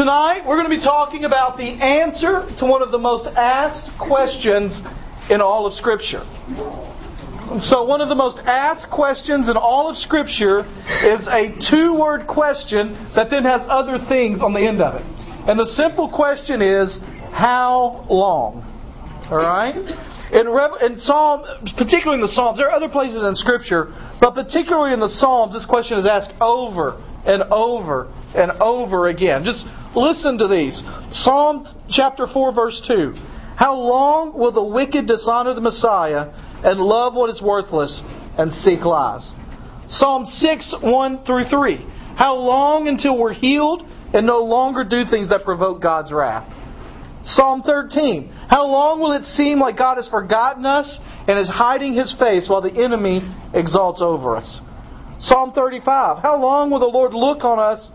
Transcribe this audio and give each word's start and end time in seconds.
Tonight, 0.00 0.44
we're 0.46 0.56
going 0.56 0.70
to 0.70 0.74
be 0.74 0.82
talking 0.82 1.24
about 1.24 1.58
the 1.58 1.76
answer 1.76 2.48
to 2.56 2.64
one 2.64 2.80
of 2.80 2.90
the 2.90 2.96
most 2.96 3.28
asked 3.36 3.90
questions 4.00 4.80
in 5.28 5.42
all 5.42 5.66
of 5.66 5.74
Scripture. 5.74 6.24
So, 7.60 7.84
one 7.84 8.00
of 8.00 8.08
the 8.08 8.14
most 8.14 8.40
asked 8.46 8.90
questions 8.90 9.50
in 9.50 9.58
all 9.58 9.90
of 9.90 9.98
Scripture 9.98 10.60
is 11.04 11.28
a 11.28 11.52
two 11.68 11.92
word 11.92 12.26
question 12.26 13.12
that 13.14 13.28
then 13.28 13.44
has 13.44 13.60
other 13.68 13.98
things 14.08 14.40
on 14.40 14.54
the 14.54 14.64
end 14.64 14.80
of 14.80 14.94
it. 14.94 15.04
And 15.44 15.60
the 15.60 15.68
simple 15.76 16.08
question 16.08 16.62
is, 16.62 16.96
How 17.36 18.06
long? 18.08 18.64
Alright? 19.28 19.76
In, 20.32 20.48
in 20.48 20.96
Psalm, 20.96 21.44
particularly 21.76 22.22
in 22.22 22.24
the 22.24 22.32
Psalms, 22.32 22.56
there 22.56 22.70
are 22.70 22.74
other 22.74 22.88
places 22.88 23.22
in 23.22 23.36
Scripture, 23.36 23.92
but 24.18 24.32
particularly 24.32 24.94
in 24.94 25.00
the 25.00 25.12
Psalms, 25.20 25.52
this 25.52 25.66
question 25.66 25.98
is 25.98 26.06
asked 26.06 26.32
over 26.40 26.96
and 27.26 27.42
over 27.52 28.08
and 28.34 28.52
over 28.62 29.08
again. 29.08 29.44
Just 29.44 29.66
Listen 29.94 30.38
to 30.38 30.46
these. 30.46 30.80
Psalm 31.12 31.66
chapter 31.90 32.26
4, 32.26 32.54
verse 32.54 32.80
2. 32.86 33.14
How 33.56 33.74
long 33.74 34.38
will 34.38 34.52
the 34.52 34.62
wicked 34.62 35.06
dishonor 35.06 35.52
the 35.54 35.60
Messiah 35.60 36.32
and 36.64 36.80
love 36.80 37.14
what 37.14 37.30
is 37.30 37.42
worthless 37.42 38.00
and 38.38 38.52
seek 38.52 38.84
lies? 38.84 39.30
Psalm 39.88 40.24
6, 40.24 40.76
1 40.80 41.24
through 41.24 41.44
3. 41.50 41.76
How 42.16 42.36
long 42.36 42.86
until 42.86 43.18
we're 43.18 43.32
healed 43.32 43.82
and 44.14 44.26
no 44.26 44.44
longer 44.44 44.84
do 44.84 45.04
things 45.10 45.28
that 45.30 45.44
provoke 45.44 45.82
God's 45.82 46.12
wrath? 46.12 46.48
Psalm 47.24 47.62
13. 47.62 48.30
How 48.48 48.66
long 48.66 49.00
will 49.00 49.12
it 49.12 49.24
seem 49.24 49.58
like 49.58 49.76
God 49.76 49.96
has 49.96 50.08
forgotten 50.08 50.64
us 50.64 50.98
and 51.28 51.38
is 51.38 51.48
hiding 51.48 51.94
his 51.94 52.14
face 52.18 52.46
while 52.48 52.62
the 52.62 52.72
enemy 52.72 53.20
exalts 53.52 54.00
over 54.00 54.36
us? 54.36 54.60
Psalm 55.18 55.52
35. 55.52 56.22
How 56.22 56.40
long 56.40 56.70
will 56.70 56.78
the 56.78 56.86
Lord 56.86 57.12
look 57.12 57.44
on 57.44 57.58
us 57.58 57.90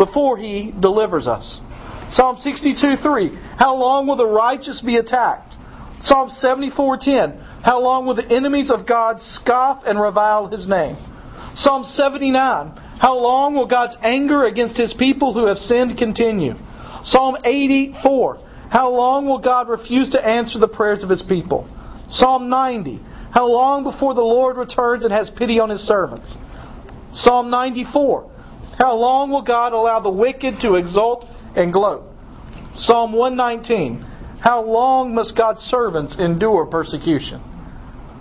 before 0.00 0.38
he 0.38 0.72
delivers 0.80 1.26
us. 1.26 1.60
Psalm 2.08 2.38
62 2.38 2.96
3. 3.02 3.38
How 3.58 3.76
long 3.76 4.06
will 4.06 4.16
the 4.16 4.26
righteous 4.26 4.80
be 4.80 4.96
attacked? 4.96 5.54
Psalm 6.00 6.30
74 6.30 6.98
10. 7.02 7.46
How 7.62 7.82
long 7.82 8.06
will 8.06 8.14
the 8.14 8.26
enemies 8.26 8.70
of 8.70 8.88
God 8.88 9.20
scoff 9.20 9.82
and 9.86 10.00
revile 10.00 10.48
his 10.48 10.66
name? 10.66 10.96
Psalm 11.54 11.84
79. 11.84 12.68
How 12.98 13.14
long 13.18 13.54
will 13.54 13.68
God's 13.68 13.96
anger 14.02 14.46
against 14.46 14.78
his 14.78 14.94
people 14.98 15.34
who 15.34 15.46
have 15.46 15.58
sinned 15.58 15.98
continue? 15.98 16.54
Psalm 17.04 17.36
84. 17.44 18.38
How 18.70 18.90
long 18.90 19.26
will 19.26 19.38
God 19.38 19.68
refuse 19.68 20.10
to 20.10 20.26
answer 20.26 20.58
the 20.58 20.68
prayers 20.68 21.02
of 21.02 21.10
his 21.10 21.22
people? 21.22 21.68
Psalm 22.08 22.48
90. 22.48 23.00
How 23.32 23.46
long 23.46 23.84
before 23.84 24.14
the 24.14 24.22
Lord 24.22 24.56
returns 24.56 25.04
and 25.04 25.12
has 25.12 25.30
pity 25.36 25.60
on 25.60 25.68
his 25.68 25.80
servants? 25.80 26.34
Psalm 27.12 27.50
94. 27.50 28.29
How 28.80 28.96
long 28.96 29.30
will 29.30 29.42
God 29.42 29.74
allow 29.74 30.00
the 30.00 30.10
wicked 30.10 30.60
to 30.62 30.76
exult 30.76 31.26
and 31.54 31.70
gloat? 31.70 32.02
Psalm 32.76 33.12
119. 33.12 34.00
How 34.40 34.64
long 34.64 35.14
must 35.14 35.36
God's 35.36 35.60
servants 35.60 36.16
endure 36.18 36.64
persecution? 36.64 37.44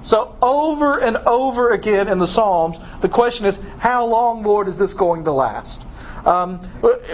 So, 0.04 0.36
over 0.42 1.00
and 1.00 1.16
over 1.26 1.72
again 1.72 2.10
in 2.10 2.20
the 2.20 2.28
Psalms, 2.28 2.76
the 3.02 3.08
question 3.08 3.46
is, 3.46 3.58
how 3.80 4.06
long, 4.06 4.44
Lord, 4.44 4.68
is 4.68 4.78
this 4.78 4.94
going 4.94 5.24
to 5.26 5.32
last? 5.32 5.80
Um, 6.28 6.60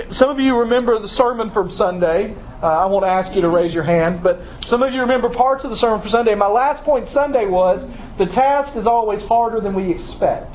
some 0.10 0.30
of 0.30 0.40
you 0.40 0.58
remember 0.58 1.00
the 1.00 1.08
sermon 1.08 1.52
from 1.52 1.70
Sunday. 1.70 2.34
Uh, 2.64 2.66
I 2.66 2.86
won't 2.88 3.06
ask 3.06 3.36
you 3.36 3.42
to 3.42 3.50
raise 3.50 3.76
your 3.76 3.84
hand, 3.84 4.22
but 4.24 4.40
some 4.62 4.82
of 4.82 4.92
you 4.92 5.02
remember 5.02 5.30
parts 5.30 5.64
of 5.64 5.70
the 5.70 5.78
sermon 5.78 6.02
from 6.02 6.10
Sunday. 6.10 6.34
My 6.34 6.48
last 6.48 6.84
point 6.84 7.08
Sunday 7.10 7.46
was 7.46 7.86
the 8.18 8.26
task 8.26 8.76
is 8.76 8.88
always 8.88 9.22
harder 9.28 9.62
than 9.62 9.76
we 9.76 9.92
expect. 9.94 10.50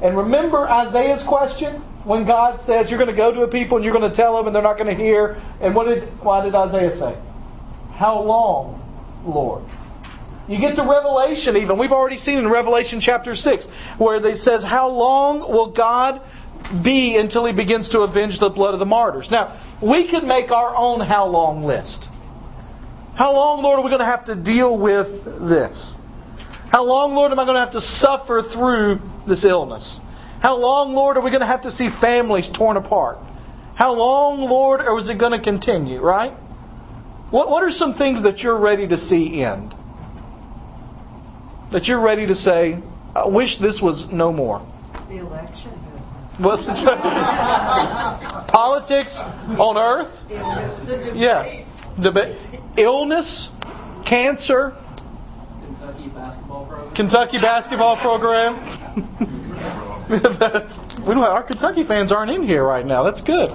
And 0.00 0.16
remember 0.16 0.66
Isaiah's 0.68 1.22
question? 1.28 1.84
When 2.04 2.26
God 2.26 2.60
says 2.66 2.86
you're 2.88 2.98
going 2.98 3.10
to 3.10 3.16
go 3.16 3.32
to 3.32 3.42
a 3.42 3.48
people 3.48 3.76
and 3.76 3.84
you're 3.84 3.94
going 3.94 4.08
to 4.08 4.16
tell 4.16 4.36
them 4.36 4.46
and 4.46 4.54
they're 4.54 4.62
not 4.62 4.78
going 4.78 4.94
to 4.94 5.00
hear. 5.00 5.40
And 5.60 5.74
what 5.74 5.84
did 5.84 6.08
why 6.22 6.44
did 6.44 6.54
Isaiah 6.54 6.96
say? 6.98 7.20
How 7.92 8.22
long, 8.22 8.80
Lord? 9.26 9.64
You 10.48 10.58
get 10.58 10.74
to 10.76 10.82
Revelation 10.82 11.56
even. 11.56 11.78
We've 11.78 11.92
already 11.92 12.16
seen 12.16 12.38
in 12.38 12.50
Revelation 12.50 13.00
chapter 13.00 13.36
6 13.36 13.66
where 13.98 14.16
it 14.16 14.36
says, 14.38 14.64
How 14.64 14.88
long 14.88 15.40
will 15.40 15.72
God 15.72 16.20
be 16.82 17.16
until 17.16 17.46
he 17.46 17.52
begins 17.52 17.88
to 17.90 18.00
avenge 18.00 18.40
the 18.40 18.50
blood 18.50 18.74
of 18.74 18.80
the 18.80 18.86
martyrs? 18.86 19.28
Now, 19.30 19.78
we 19.80 20.10
can 20.10 20.26
make 20.26 20.50
our 20.50 20.74
own 20.74 21.00
how 21.00 21.26
long 21.26 21.62
list. 21.62 22.08
How 23.14 23.32
long, 23.32 23.62
Lord, 23.62 23.78
are 23.78 23.82
we 23.82 23.90
going 23.90 24.00
to 24.00 24.06
have 24.06 24.24
to 24.26 24.34
deal 24.34 24.76
with 24.76 25.24
this? 25.24 25.94
How 26.72 26.84
long, 26.84 27.14
Lord, 27.14 27.30
am 27.32 27.38
I 27.38 27.44
going 27.44 27.56
to 27.56 27.64
have 27.64 27.74
to 27.74 27.80
suffer 27.80 28.42
through 28.52 28.98
this 29.28 29.44
illness? 29.44 30.00
How 30.40 30.56
long, 30.56 30.94
Lord, 30.94 31.16
are 31.16 31.22
we 31.22 31.30
going 31.30 31.40
to 31.40 31.46
have 31.46 31.62
to 31.62 31.70
see 31.70 31.90
families 32.00 32.48
torn 32.56 32.76
apart? 32.76 33.18
How 33.74 33.92
long, 33.92 34.40
Lord, 34.40 34.80
or 34.80 34.98
is 34.98 35.08
it 35.08 35.18
going 35.18 35.32
to 35.32 35.42
continue, 35.42 36.00
right? 36.00 36.32
What, 37.30 37.50
what 37.50 37.62
are 37.62 37.70
some 37.70 37.94
things 37.94 38.22
that 38.24 38.38
you're 38.38 38.58
ready 38.58 38.88
to 38.88 38.96
see 38.96 39.42
end? 39.42 39.74
That 41.72 41.84
you're 41.84 42.00
ready 42.00 42.26
to 42.26 42.34
say, 42.34 42.82
I 43.14 43.26
wish 43.26 43.58
this 43.60 43.80
was 43.82 44.06
no 44.10 44.32
more. 44.32 44.66
The 45.08 45.18
election 45.18 45.72
well, 46.40 46.56
politics 48.48 49.14
on 49.14 49.76
earth. 49.76 50.08
Yeah. 51.14 51.66
Debate. 52.02 52.36
Illness, 52.78 53.50
cancer. 54.08 54.72
Kentucky 55.60 56.08
basketball 56.08 56.66
program. 56.66 56.94
Kentucky 56.94 57.38
basketball 57.42 58.00
program. 58.00 59.86
we 61.06 61.14
don't 61.14 61.22
have, 61.22 61.30
our 61.30 61.42
Kentucky 61.44 61.84
fans 61.86 62.10
aren't 62.10 62.30
in 62.30 62.42
here 62.42 62.64
right 62.64 62.84
now. 62.84 63.04
That's 63.04 63.20
good. 63.20 63.50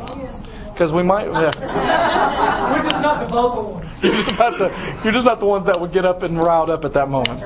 Because 0.72 0.94
we 0.94 1.04
might. 1.04 1.28
Yeah. 1.28 1.52
We're 2.72 2.90
just 2.90 3.02
not 3.04 3.28
the 3.28 3.34
vocal 3.34 3.74
ones. 3.76 3.92
You're 4.04 4.24
just, 4.24 4.40
not 4.40 4.58
the, 4.60 4.70
you're 5.04 5.14
just 5.14 5.26
not 5.26 5.40
the 5.40 5.46
ones 5.46 5.66
that 5.66 5.80
would 5.80 5.94
get 5.94 6.06
up 6.06 6.22
and 6.22 6.38
riled 6.38 6.70
up 6.70 6.84
at 6.84 6.94
that 6.94 7.08
moment. 7.08 7.42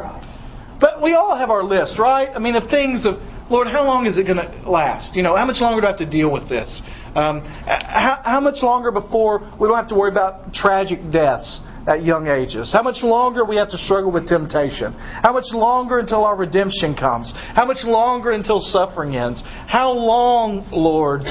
But 0.81 1.01
we 1.01 1.13
all 1.13 1.37
have 1.37 1.49
our 1.49 1.63
list, 1.63 1.99
right? 1.99 2.29
I 2.33 2.39
mean, 2.39 2.55
of 2.55 2.69
things 2.69 3.05
of, 3.05 3.15
Lord, 3.49 3.67
how 3.67 3.85
long 3.85 4.07
is 4.07 4.17
it 4.17 4.25
going 4.25 4.37
to 4.37 4.69
last? 4.69 5.15
You 5.15 5.23
know, 5.23 5.35
how 5.37 5.45
much 5.45 5.61
longer 5.61 5.79
do 5.79 5.87
I 5.87 5.91
have 5.91 5.99
to 5.99 6.09
deal 6.09 6.31
with 6.31 6.49
this? 6.49 6.81
Um, 7.15 7.41
how, 7.65 8.21
how 8.25 8.39
much 8.39 8.61
longer 8.61 8.91
before 8.91 9.39
we 9.59 9.67
don't 9.67 9.77
have 9.77 9.87
to 9.89 9.95
worry 9.95 10.11
about 10.11 10.53
tragic 10.53 10.99
deaths? 11.11 11.61
At 11.87 12.03
young 12.03 12.27
ages? 12.27 12.71
How 12.71 12.81
much 12.81 13.01
longer 13.01 13.45
we 13.45 13.55
have 13.57 13.69
to 13.71 13.77
struggle 13.77 14.11
with 14.11 14.27
temptation? 14.27 14.93
How 14.93 15.33
much 15.33 15.45
longer 15.51 15.99
until 15.99 16.23
our 16.25 16.35
redemption 16.35 16.95
comes? 16.95 17.31
How 17.35 17.65
much 17.65 17.83
longer 17.83 18.31
until 18.31 18.59
suffering 18.59 19.15
ends? 19.15 19.41
How 19.67 19.91
long, 19.91 20.67
Lord, 20.71 21.21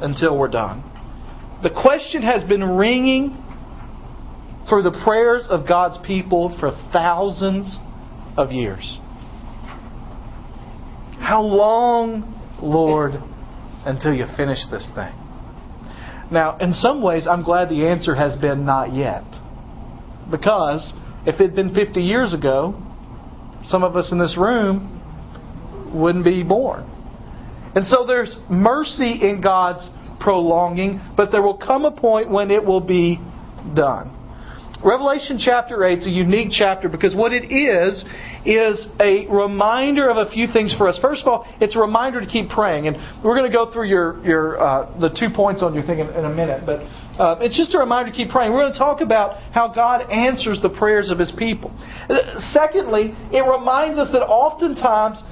until 0.00 0.38
we're 0.38 0.48
done? 0.48 0.82
The 1.62 1.70
question 1.70 2.22
has 2.22 2.44
been 2.44 2.62
ringing 2.62 3.42
through 4.68 4.82
the 4.82 5.00
prayers 5.04 5.46
of 5.48 5.66
God's 5.66 5.96
people 6.06 6.56
for 6.60 6.72
thousands 6.92 7.78
of 8.36 8.52
years. 8.52 8.98
How 11.18 11.42
long, 11.42 12.34
Lord, 12.60 13.14
until 13.84 14.12
you 14.12 14.26
finish 14.36 14.58
this 14.70 14.86
thing? 14.94 15.12
Now, 16.30 16.56
in 16.58 16.72
some 16.74 17.02
ways, 17.02 17.26
I'm 17.26 17.42
glad 17.42 17.68
the 17.68 17.86
answer 17.86 18.14
has 18.14 18.36
been 18.36 18.66
not 18.66 18.94
yet. 18.94 19.24
Because 20.30 20.92
if 21.26 21.40
it 21.40 21.46
had 21.46 21.54
been 21.54 21.74
50 21.74 22.00
years 22.00 22.32
ago, 22.32 22.74
some 23.66 23.82
of 23.82 23.96
us 23.96 24.12
in 24.12 24.18
this 24.18 24.36
room 24.38 24.92
wouldn't 25.94 26.24
be 26.24 26.42
born. 26.42 26.90
And 27.74 27.86
so 27.86 28.04
there's 28.06 28.36
mercy 28.48 29.18
in 29.22 29.40
God's 29.42 29.88
prolonging, 30.20 31.00
but 31.16 31.30
there 31.30 31.42
will 31.42 31.58
come 31.58 31.84
a 31.84 31.90
point 31.90 32.30
when 32.30 32.50
it 32.50 32.64
will 32.64 32.80
be 32.80 33.18
done. 33.74 34.12
Revelation 34.84 35.38
chapter 35.42 35.84
8 35.84 35.98
is 35.98 36.06
a 36.06 36.10
unique 36.10 36.50
chapter 36.52 36.88
because 36.88 37.14
what 37.14 37.32
it 37.32 37.50
is, 37.50 38.04
is 38.44 38.86
a 39.00 39.26
reminder 39.26 40.08
of 40.08 40.16
a 40.16 40.30
few 40.30 40.46
things 40.52 40.74
for 40.76 40.88
us. 40.88 40.98
First 41.00 41.22
of 41.22 41.28
all, 41.28 41.46
it's 41.60 41.74
a 41.74 41.78
reminder 41.78 42.20
to 42.20 42.26
keep 42.26 42.50
praying. 42.50 42.86
And 42.86 42.96
we're 43.24 43.36
going 43.36 43.50
to 43.50 43.56
go 43.56 43.72
through 43.72 43.88
your, 43.88 44.24
your, 44.24 44.60
uh, 44.62 45.00
the 45.00 45.08
two 45.08 45.28
points 45.34 45.62
on 45.62 45.74
your 45.74 45.82
thing 45.82 45.98
in, 45.98 46.08
in 46.08 46.24
a 46.24 46.32
minute. 46.32 46.64
But 46.64 46.80
uh, 47.18 47.36
it's 47.40 47.56
just 47.56 47.74
a 47.74 47.78
reminder 47.78 48.10
to 48.10 48.16
keep 48.16 48.30
praying. 48.30 48.52
We're 48.52 48.62
going 48.62 48.72
to 48.72 48.78
talk 48.78 49.00
about 49.00 49.40
how 49.52 49.68
God 49.68 50.10
answers 50.10 50.60
the 50.60 50.68
prayers 50.68 51.10
of 51.10 51.18
His 51.18 51.32
people. 51.38 51.70
Uh, 52.08 52.38
secondly, 52.52 53.14
it 53.32 53.44
reminds 53.48 53.98
us 53.98 54.08
that 54.12 54.22
oftentimes 54.22 55.22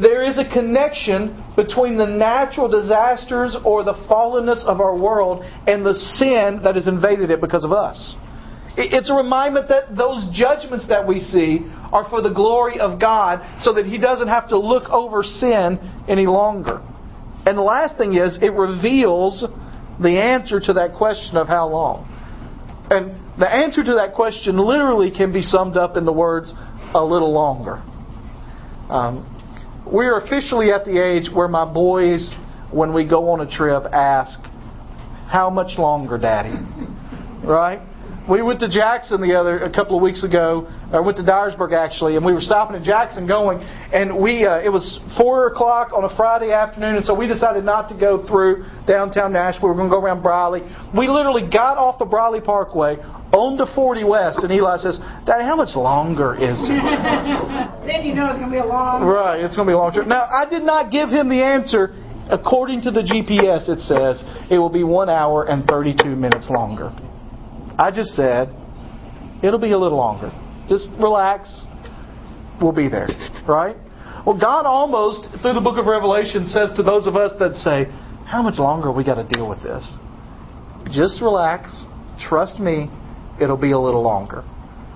there 0.00 0.22
is 0.22 0.38
a 0.38 0.44
connection 0.44 1.42
between 1.56 1.96
the 1.96 2.06
natural 2.06 2.68
disasters 2.68 3.56
or 3.64 3.82
the 3.82 3.94
fallenness 4.08 4.62
of 4.64 4.80
our 4.80 4.96
world 4.96 5.42
and 5.66 5.84
the 5.84 5.94
sin 5.94 6.60
that 6.62 6.74
has 6.76 6.86
invaded 6.86 7.30
it 7.30 7.40
because 7.40 7.64
of 7.64 7.72
us. 7.72 8.14
It's 8.76 9.10
a 9.10 9.14
reminder 9.14 9.64
that 9.68 9.96
those 9.96 10.28
judgments 10.32 10.86
that 10.88 11.06
we 11.06 11.18
see 11.18 11.60
are 11.92 12.08
for 12.08 12.22
the 12.22 12.30
glory 12.30 12.78
of 12.78 13.00
God 13.00 13.40
so 13.60 13.72
that 13.74 13.86
He 13.86 13.98
doesn't 13.98 14.28
have 14.28 14.48
to 14.50 14.58
look 14.58 14.88
over 14.90 15.22
sin 15.22 15.78
any 16.08 16.26
longer. 16.26 16.80
And 17.46 17.58
the 17.58 17.62
last 17.62 17.98
thing 17.98 18.14
is, 18.14 18.38
it 18.40 18.52
reveals 18.52 19.44
the 20.02 20.18
answer 20.18 20.60
to 20.60 20.72
that 20.74 20.94
question 20.94 21.36
of 21.36 21.46
how 21.46 21.68
long. 21.68 22.06
And 22.90 23.38
the 23.38 23.48
answer 23.48 23.84
to 23.84 23.94
that 23.94 24.14
question 24.14 24.58
literally 24.58 25.10
can 25.10 25.32
be 25.32 25.42
summed 25.42 25.76
up 25.76 25.96
in 25.96 26.04
the 26.04 26.12
words, 26.12 26.52
a 26.94 27.04
little 27.04 27.32
longer. 27.32 27.82
Um, 28.88 29.26
we're 29.86 30.18
officially 30.18 30.72
at 30.72 30.84
the 30.84 30.98
age 30.98 31.30
where 31.32 31.48
my 31.48 31.70
boys, 31.70 32.28
when 32.72 32.92
we 32.92 33.06
go 33.06 33.30
on 33.30 33.40
a 33.40 33.50
trip, 33.50 33.84
ask, 33.92 34.38
How 35.28 35.50
much 35.50 35.78
longer, 35.78 36.18
Daddy? 36.18 36.54
Right? 37.42 37.80
We 38.28 38.42
went 38.42 38.60
to 38.60 38.68
Jackson 38.68 39.20
the 39.20 39.34
other 39.34 39.58
a 39.60 39.72
couple 39.72 39.96
of 39.96 40.02
weeks 40.02 40.22
ago. 40.22 40.68
I 40.92 41.00
went 41.00 41.16
to 41.16 41.24
Dyersburg 41.24 41.72
actually, 41.72 42.16
and 42.16 42.24
we 42.24 42.32
were 42.32 42.40
stopping 42.40 42.76
at 42.76 42.82
Jackson 42.82 43.26
going, 43.26 43.58
and 43.60 44.20
we 44.20 44.44
uh, 44.44 44.60
it 44.60 44.68
was 44.68 45.00
four 45.16 45.48
o'clock 45.48 45.92
on 45.92 46.04
a 46.04 46.16
Friday 46.16 46.52
afternoon, 46.52 46.96
and 46.96 47.04
so 47.04 47.14
we 47.14 47.26
decided 47.26 47.64
not 47.64 47.88
to 47.88 47.96
go 47.98 48.26
through 48.28 48.64
downtown 48.86 49.32
Nashville. 49.32 49.70
We 49.70 49.74
were 49.74 49.80
going 49.80 49.90
to 49.90 49.96
go 49.96 50.02
around 50.02 50.22
Briley. 50.22 50.60
We 50.96 51.08
literally 51.08 51.48
got 51.48 51.78
off 51.78 51.98
the 51.98 52.04
Briley 52.04 52.40
Parkway 52.40 52.96
onto 53.32 53.64
40 53.74 54.04
West, 54.04 54.40
and 54.42 54.52
Eli 54.52 54.76
says, 54.76 54.98
"Daddy, 55.24 55.44
how 55.44 55.56
much 55.56 55.74
longer 55.74 56.34
is 56.34 56.58
it?" 56.60 57.70
Then 57.80 58.04
you 58.04 58.14
know 58.14 58.28
it's 58.28 58.38
going 58.38 58.52
to 58.52 58.56
be 58.56 58.62
a 58.62 58.66
long. 58.66 59.02
Right, 59.02 59.40
it's 59.40 59.56
going 59.56 59.66
to 59.66 59.70
be 59.70 59.74
a 59.74 59.78
long 59.78 59.92
trip. 59.92 60.06
Now, 60.06 60.28
I 60.28 60.48
did 60.48 60.62
not 60.62 60.92
give 60.92 61.08
him 61.08 61.28
the 61.28 61.42
answer. 61.42 61.96
According 62.30 62.82
to 62.82 62.92
the 62.92 63.00
GPS, 63.00 63.68
it 63.68 63.80
says 63.80 64.22
it 64.50 64.58
will 64.58 64.70
be 64.70 64.84
one 64.84 65.08
hour 65.08 65.44
and 65.48 65.64
32 65.64 66.14
minutes 66.14 66.48
longer. 66.48 66.94
I 67.78 67.90
just 67.90 68.10
said 68.10 68.54
it'll 69.42 69.58
be 69.58 69.72
a 69.72 69.78
little 69.78 69.98
longer. 69.98 70.30
Just 70.68 70.88
relax. 70.98 71.48
We'll 72.60 72.72
be 72.72 72.88
there. 72.88 73.08
Right? 73.48 73.76
Well, 74.26 74.38
God 74.38 74.66
almost, 74.66 75.28
through 75.40 75.54
the 75.54 75.62
book 75.62 75.78
of 75.78 75.86
Revelation, 75.86 76.46
says 76.46 76.70
to 76.76 76.82
those 76.82 77.06
of 77.06 77.16
us 77.16 77.32
that 77.38 77.54
say, 77.54 77.86
How 78.26 78.42
much 78.42 78.58
longer 78.58 78.92
we 78.92 79.02
got 79.02 79.14
to 79.14 79.26
deal 79.26 79.48
with 79.48 79.62
this? 79.62 79.82
Just 80.92 81.22
relax. 81.22 81.74
Trust 82.20 82.60
me. 82.60 82.90
It'll 83.40 83.56
be 83.56 83.72
a 83.72 83.78
little 83.78 84.02
longer. 84.02 84.44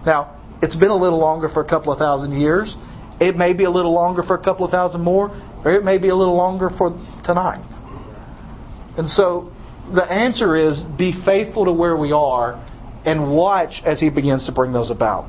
Now, 0.04 0.38
it's 0.60 0.76
been 0.76 0.90
a 0.90 0.96
little 0.96 1.18
longer 1.18 1.48
for 1.48 1.64
a 1.64 1.68
couple 1.68 1.92
of 1.92 1.98
thousand 1.98 2.38
years. 2.38 2.76
It 3.20 3.36
may 3.36 3.54
be 3.54 3.64
a 3.64 3.70
little 3.70 3.94
longer 3.94 4.22
for 4.22 4.34
a 4.36 4.42
couple 4.42 4.66
of 4.66 4.70
thousand 4.70 5.00
more, 5.00 5.30
or 5.64 5.72
it 5.72 5.84
may 5.84 5.98
be 5.98 6.08
a 6.08 6.16
little 6.16 6.36
longer 6.36 6.68
for 6.76 6.90
tonight. 7.24 7.64
And 8.98 9.08
so 9.08 9.53
the 9.92 10.04
answer 10.04 10.56
is 10.56 10.80
be 10.96 11.12
faithful 11.24 11.66
to 11.66 11.72
where 11.72 11.96
we 11.96 12.12
are 12.12 12.54
and 13.04 13.30
watch 13.30 13.82
as 13.84 14.00
he 14.00 14.08
begins 14.08 14.46
to 14.46 14.52
bring 14.52 14.72
those 14.72 14.90
about. 14.90 15.24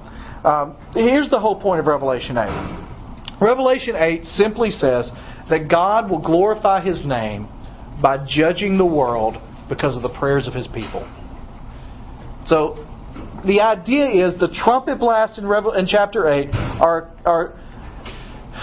Um, 0.45 0.77
here's 0.93 1.29
the 1.29 1.39
whole 1.39 1.59
point 1.59 1.79
of 1.79 1.87
Revelation 1.87 2.37
8. 2.37 3.41
Revelation 3.41 3.95
8 3.95 4.23
simply 4.23 4.69
says 4.69 5.09
that 5.49 5.67
God 5.69 6.09
will 6.09 6.21
glorify 6.21 6.83
his 6.83 7.05
name 7.05 7.49
by 8.01 8.25
judging 8.27 8.77
the 8.77 8.85
world 8.85 9.37
because 9.67 9.95
of 9.95 10.03
the 10.03 10.09
prayers 10.09 10.47
of 10.47 10.53
his 10.53 10.67
people. 10.67 11.03
So 12.45 12.85
the 13.45 13.61
idea 13.61 14.07
is 14.07 14.39
the 14.39 14.47
trumpet 14.47 14.99
blast 14.99 15.37
in, 15.37 15.47
Revel- 15.47 15.73
in 15.73 15.87
chapter 15.87 16.29
8 16.29 16.49
are, 16.53 17.11
are 17.25 17.59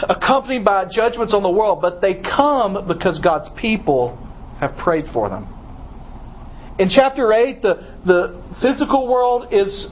accompanied 0.08 0.64
by 0.64 0.86
judgments 0.90 1.34
on 1.34 1.42
the 1.42 1.50
world, 1.50 1.80
but 1.82 2.00
they 2.00 2.14
come 2.14 2.86
because 2.86 3.18
God's 3.18 3.48
people 3.60 4.16
have 4.60 4.76
prayed 4.76 5.06
for 5.12 5.28
them. 5.28 5.48
In 6.78 6.88
chapter 6.88 7.32
8, 7.32 7.62
the, 7.62 7.74
the 8.06 8.42
physical 8.60 9.06
world 9.06 9.52
is 9.52 9.88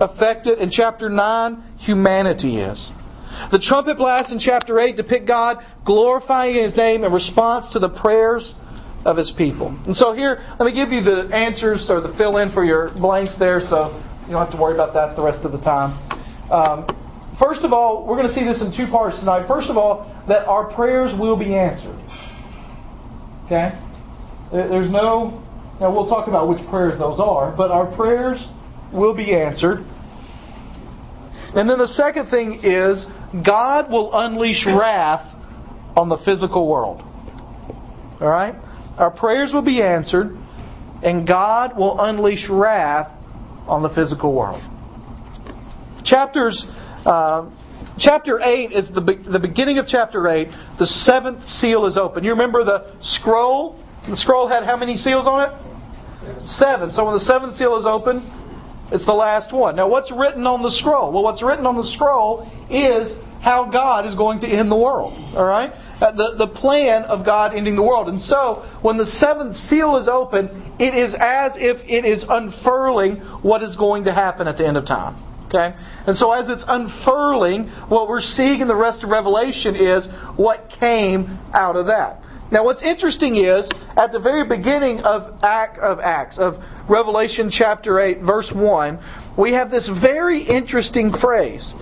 affected. 0.00 0.58
In 0.58 0.70
chapter 0.70 1.08
9, 1.08 1.78
humanity 1.78 2.58
is. 2.58 2.90
The 3.52 3.58
trumpet 3.58 3.96
blast 3.96 4.32
in 4.32 4.38
chapter 4.38 4.78
8 4.80 4.96
depict 4.96 5.26
God 5.26 5.58
glorifying 5.84 6.62
His 6.62 6.76
name 6.76 7.04
in 7.04 7.12
response 7.12 7.66
to 7.72 7.78
the 7.78 7.88
prayers 7.88 8.54
of 9.04 9.16
His 9.16 9.32
people. 9.36 9.68
And 9.86 9.96
so 9.96 10.12
here, 10.12 10.38
let 10.58 10.66
me 10.66 10.74
give 10.74 10.92
you 10.92 11.02
the 11.02 11.30
answers 11.34 11.86
or 11.88 12.00
the 12.00 12.14
fill 12.18 12.38
in 12.38 12.52
for 12.52 12.64
your 12.64 12.92
blanks 12.94 13.34
there 13.38 13.60
so 13.60 14.02
you 14.26 14.32
don't 14.32 14.44
have 14.44 14.54
to 14.54 14.60
worry 14.60 14.74
about 14.74 14.94
that 14.94 15.16
the 15.16 15.22
rest 15.22 15.44
of 15.44 15.52
the 15.52 15.60
time. 15.60 15.98
Um, 16.50 16.86
first 17.38 17.62
of 17.62 17.72
all, 17.72 18.06
we're 18.06 18.16
going 18.16 18.28
to 18.28 18.34
see 18.34 18.44
this 18.44 18.60
in 18.60 18.74
two 18.76 18.90
parts 18.90 19.18
tonight. 19.18 19.46
First 19.46 19.68
of 19.68 19.76
all, 19.76 20.06
that 20.28 20.46
our 20.46 20.72
prayers 20.74 21.12
will 21.18 21.36
be 21.36 21.54
answered. 21.54 21.98
Okay? 23.46 23.74
There's 24.52 24.90
no 24.90 25.42
now, 25.80 25.90
we'll 25.90 26.08
talk 26.08 26.28
about 26.28 26.46
which 26.46 26.60
prayers 26.68 26.98
those 26.98 27.18
are, 27.18 27.56
but 27.56 27.70
our 27.70 27.96
prayers 27.96 28.38
will 28.92 29.14
be 29.14 29.34
answered. 29.34 29.78
And 31.54 31.68
then 31.68 31.78
the 31.78 31.88
second 31.88 32.28
thing 32.28 32.60
is 32.62 33.06
God 33.46 33.90
will 33.90 34.10
unleash 34.12 34.66
wrath 34.66 35.34
on 35.96 36.10
the 36.10 36.18
physical 36.18 36.68
world. 36.68 37.00
All 38.20 38.28
right? 38.28 38.54
Our 38.98 39.10
prayers 39.10 39.52
will 39.54 39.62
be 39.62 39.80
answered, 39.80 40.36
and 41.02 41.26
God 41.26 41.78
will 41.78 41.98
unleash 41.98 42.46
wrath 42.50 43.10
on 43.66 43.82
the 43.82 43.88
physical 43.88 44.34
world. 44.34 44.62
Chapters. 46.04 46.66
Uh, 47.06 47.48
chapter 47.98 48.38
8 48.38 48.72
is 48.72 48.86
the, 48.88 49.00
the 49.32 49.38
beginning 49.38 49.78
of 49.78 49.86
chapter 49.88 50.28
8. 50.28 50.48
The 50.78 50.84
seventh 50.84 51.42
seal 51.44 51.86
is 51.86 51.96
open. 51.96 52.22
You 52.22 52.32
remember 52.32 52.64
the 52.64 52.96
scroll? 53.00 53.82
The 54.06 54.16
scroll 54.16 54.46
had 54.46 54.64
how 54.64 54.76
many 54.76 54.96
seals 54.96 55.26
on 55.26 55.50
it? 55.50 55.69
Seven. 56.44 56.90
So 56.90 57.04
when 57.04 57.14
the 57.14 57.20
seventh 57.20 57.56
seal 57.56 57.76
is 57.78 57.86
open, 57.86 58.20
it's 58.92 59.06
the 59.06 59.12
last 59.12 59.54
one. 59.54 59.76
Now, 59.76 59.88
what's 59.88 60.10
written 60.10 60.46
on 60.46 60.62
the 60.62 60.70
scroll? 60.70 61.12
Well, 61.12 61.22
what's 61.22 61.42
written 61.42 61.64
on 61.64 61.76
the 61.76 61.88
scroll 61.94 62.42
is 62.68 63.14
how 63.40 63.70
God 63.70 64.04
is 64.04 64.14
going 64.14 64.40
to 64.40 64.46
end 64.46 64.70
the 64.70 64.76
world. 64.76 65.14
All 65.34 65.46
right? 65.46 65.70
Uh, 66.00 66.12
the, 66.12 66.46
the 66.46 66.52
plan 66.60 67.04
of 67.04 67.24
God 67.24 67.54
ending 67.54 67.76
the 67.76 67.82
world. 67.82 68.08
And 68.08 68.20
so, 68.20 68.68
when 68.82 68.98
the 68.98 69.06
seventh 69.06 69.56
seal 69.56 69.96
is 69.96 70.08
open, 70.08 70.76
it 70.78 70.92
is 70.94 71.14
as 71.18 71.52
if 71.56 71.80
it 71.88 72.04
is 72.04 72.24
unfurling 72.28 73.16
what 73.42 73.62
is 73.62 73.76
going 73.76 74.04
to 74.04 74.12
happen 74.12 74.46
at 74.46 74.58
the 74.58 74.66
end 74.66 74.76
of 74.76 74.86
time. 74.86 75.16
Okay? 75.46 75.74
And 76.06 76.16
so, 76.16 76.32
as 76.32 76.50
it's 76.50 76.64
unfurling, 76.66 77.68
what 77.88 78.08
we're 78.08 78.20
seeing 78.20 78.60
in 78.60 78.68
the 78.68 78.76
rest 78.76 79.04
of 79.04 79.10
Revelation 79.10 79.74
is 79.74 80.06
what 80.36 80.68
came 80.78 81.38
out 81.54 81.76
of 81.76 81.86
that. 81.86 82.22
Now, 82.50 82.64
what's 82.64 82.82
interesting 82.82 83.36
is 83.36 83.68
at 83.96 84.10
the 84.10 84.18
very 84.18 84.46
beginning 84.46 85.00
of 85.00 85.38
Act 85.42 85.78
of 85.78 86.00
Acts 86.00 86.36
of 86.36 86.54
Revelation 86.88 87.48
chapter 87.50 88.00
eight, 88.00 88.22
verse 88.22 88.50
one, 88.52 88.98
we 89.38 89.52
have 89.52 89.70
this 89.70 89.88
very 90.02 90.42
interesting 90.42 91.12
phrase. 91.20 91.72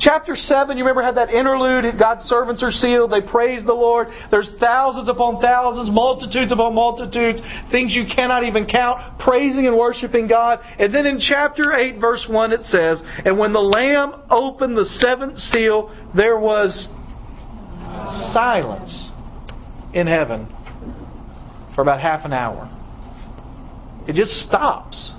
Chapter 0.00 0.34
7, 0.34 0.76
you 0.76 0.82
remember 0.82 1.04
had 1.04 1.16
that 1.16 1.30
interlude, 1.30 1.84
God's 1.96 2.24
servants 2.24 2.60
are 2.64 2.72
sealed, 2.72 3.12
they 3.12 3.20
praise 3.20 3.64
the 3.64 3.72
Lord. 3.72 4.08
There's 4.32 4.50
thousands 4.58 5.08
upon 5.08 5.40
thousands, 5.40 5.94
multitudes 5.94 6.50
upon 6.50 6.74
multitudes, 6.74 7.40
things 7.70 7.94
you 7.94 8.06
cannot 8.12 8.42
even 8.42 8.66
count, 8.66 9.20
praising 9.20 9.68
and 9.68 9.76
worshiping 9.76 10.26
God. 10.26 10.58
And 10.80 10.92
then 10.92 11.06
in 11.06 11.20
chapter 11.20 11.72
8, 11.72 12.00
verse 12.00 12.26
1, 12.28 12.52
it 12.52 12.64
says, 12.64 13.00
And 13.24 13.38
when 13.38 13.52
the 13.52 13.60
Lamb 13.60 14.24
opened 14.28 14.76
the 14.76 14.86
seventh 14.86 15.38
seal, 15.38 15.94
there 16.16 16.40
was 16.40 16.88
silence 18.32 19.11
in 19.94 20.06
heaven 20.06 20.46
for 21.74 21.82
about 21.82 22.00
half 22.00 22.24
an 22.24 22.32
hour. 22.32 22.70
It 24.08 24.14
just 24.14 24.32
stops. 24.46 25.12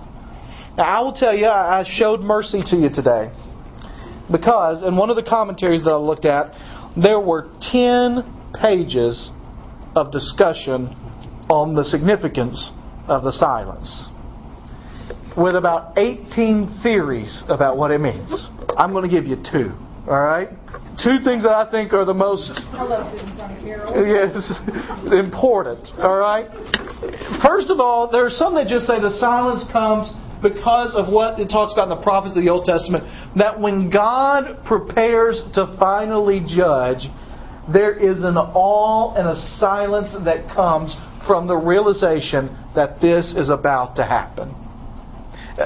Now, 0.77 0.83
I 0.83 0.99
will 1.01 1.13
tell 1.13 1.35
you, 1.35 1.47
I 1.47 1.85
showed 1.87 2.21
mercy 2.21 2.61
to 2.65 2.75
you 2.75 2.89
today. 2.93 3.31
Because 4.31 4.83
in 4.83 4.95
one 4.97 5.09
of 5.09 5.15
the 5.15 5.23
commentaries 5.23 5.83
that 5.83 5.91
I 5.91 5.97
looked 5.97 6.25
at, 6.25 6.53
there 7.01 7.19
were 7.19 7.51
10 7.71 8.51
pages 8.59 9.31
of 9.95 10.11
discussion 10.11 10.95
on 11.49 11.75
the 11.75 11.83
significance 11.83 12.71
of 13.07 13.23
the 13.23 13.31
silence, 13.31 14.07
with 15.37 15.55
about 15.55 15.97
18 15.97 16.79
theories 16.81 17.43
about 17.49 17.77
what 17.77 17.91
it 17.91 17.99
means. 17.99 18.31
I'm 18.77 18.91
going 18.91 19.09
to 19.09 19.13
give 19.13 19.25
you 19.25 19.35
two. 19.35 19.73
All 20.07 20.21
right? 20.21 20.49
Two 21.01 21.17
things 21.23 21.41
that 21.43 21.53
I 21.53 21.69
think 21.71 21.91
are 21.91 22.05
the 22.05 22.13
most 22.13 22.51
yes, 23.97 24.51
important. 25.11 25.87
All 25.97 26.17
right? 26.17 26.45
First 27.41 27.69
of 27.69 27.79
all, 27.79 28.09
there 28.11 28.25
are 28.25 28.29
some 28.29 28.53
that 28.55 28.67
just 28.67 28.85
say 28.85 29.01
the 29.01 29.17
silence 29.17 29.63
comes 29.71 30.11
because 30.43 30.93
of 30.93 31.11
what 31.11 31.39
it 31.39 31.47
talks 31.47 31.73
about 31.73 31.89
in 31.91 31.97
the 31.97 32.03
prophets 32.03 32.35
of 32.37 32.43
the 32.43 32.49
Old 32.49 32.65
Testament 32.65 33.05
that 33.37 33.59
when 33.59 33.89
God 33.89 34.63
prepares 34.65 35.41
to 35.55 35.75
finally 35.79 36.45
judge, 36.45 37.07
there 37.71 37.97
is 37.97 38.23
an 38.23 38.37
awe 38.37 39.15
and 39.15 39.27
a 39.27 39.35
silence 39.57 40.15
that 40.25 40.53
comes 40.53 40.95
from 41.25 41.47
the 41.47 41.55
realization 41.57 42.55
that 42.75 43.01
this 43.01 43.33
is 43.35 43.49
about 43.49 43.95
to 43.95 44.03
happen 44.03 44.62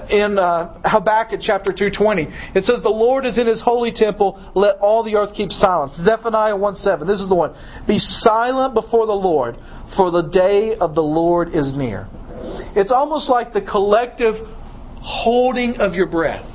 in 0.10 0.38
uh, 0.38 0.80
Habakkuk 0.84 1.40
chapter 1.42 1.72
2:20. 1.72 2.56
It 2.56 2.64
says, 2.64 2.82
"The 2.82 2.90
Lord 2.90 3.26
is 3.26 3.38
in 3.38 3.48
His 3.48 3.62
holy 3.62 3.92
temple; 3.92 4.40
let 4.56 4.78
all 4.80 5.04
the 5.04 5.16
earth 5.16 5.34
keep 5.34 5.52
silence." 5.52 5.96
Zephaniah 5.96 6.56
1:7. 6.56 7.08
This 7.08 7.22
is 7.22 7.30
the 7.30 7.36
one. 7.36 7.54
Be 7.88 8.00
silent 8.00 8.74
before 8.74 9.06
the 9.06 9.14
Lord, 9.14 9.58
for 9.96 10.12
the 10.12 10.24
day 10.24 10.76
of 10.76 10.96
the 10.96 11.04
Lord 11.04 11.56
is 11.56 11.76
near. 11.76 12.08
It's 12.76 12.92
almost 12.92 13.30
like 13.30 13.54
the 13.54 13.62
collective 13.62 14.36
holding 15.02 15.78
of 15.78 15.94
your 15.94 16.08
breath. 16.08 16.46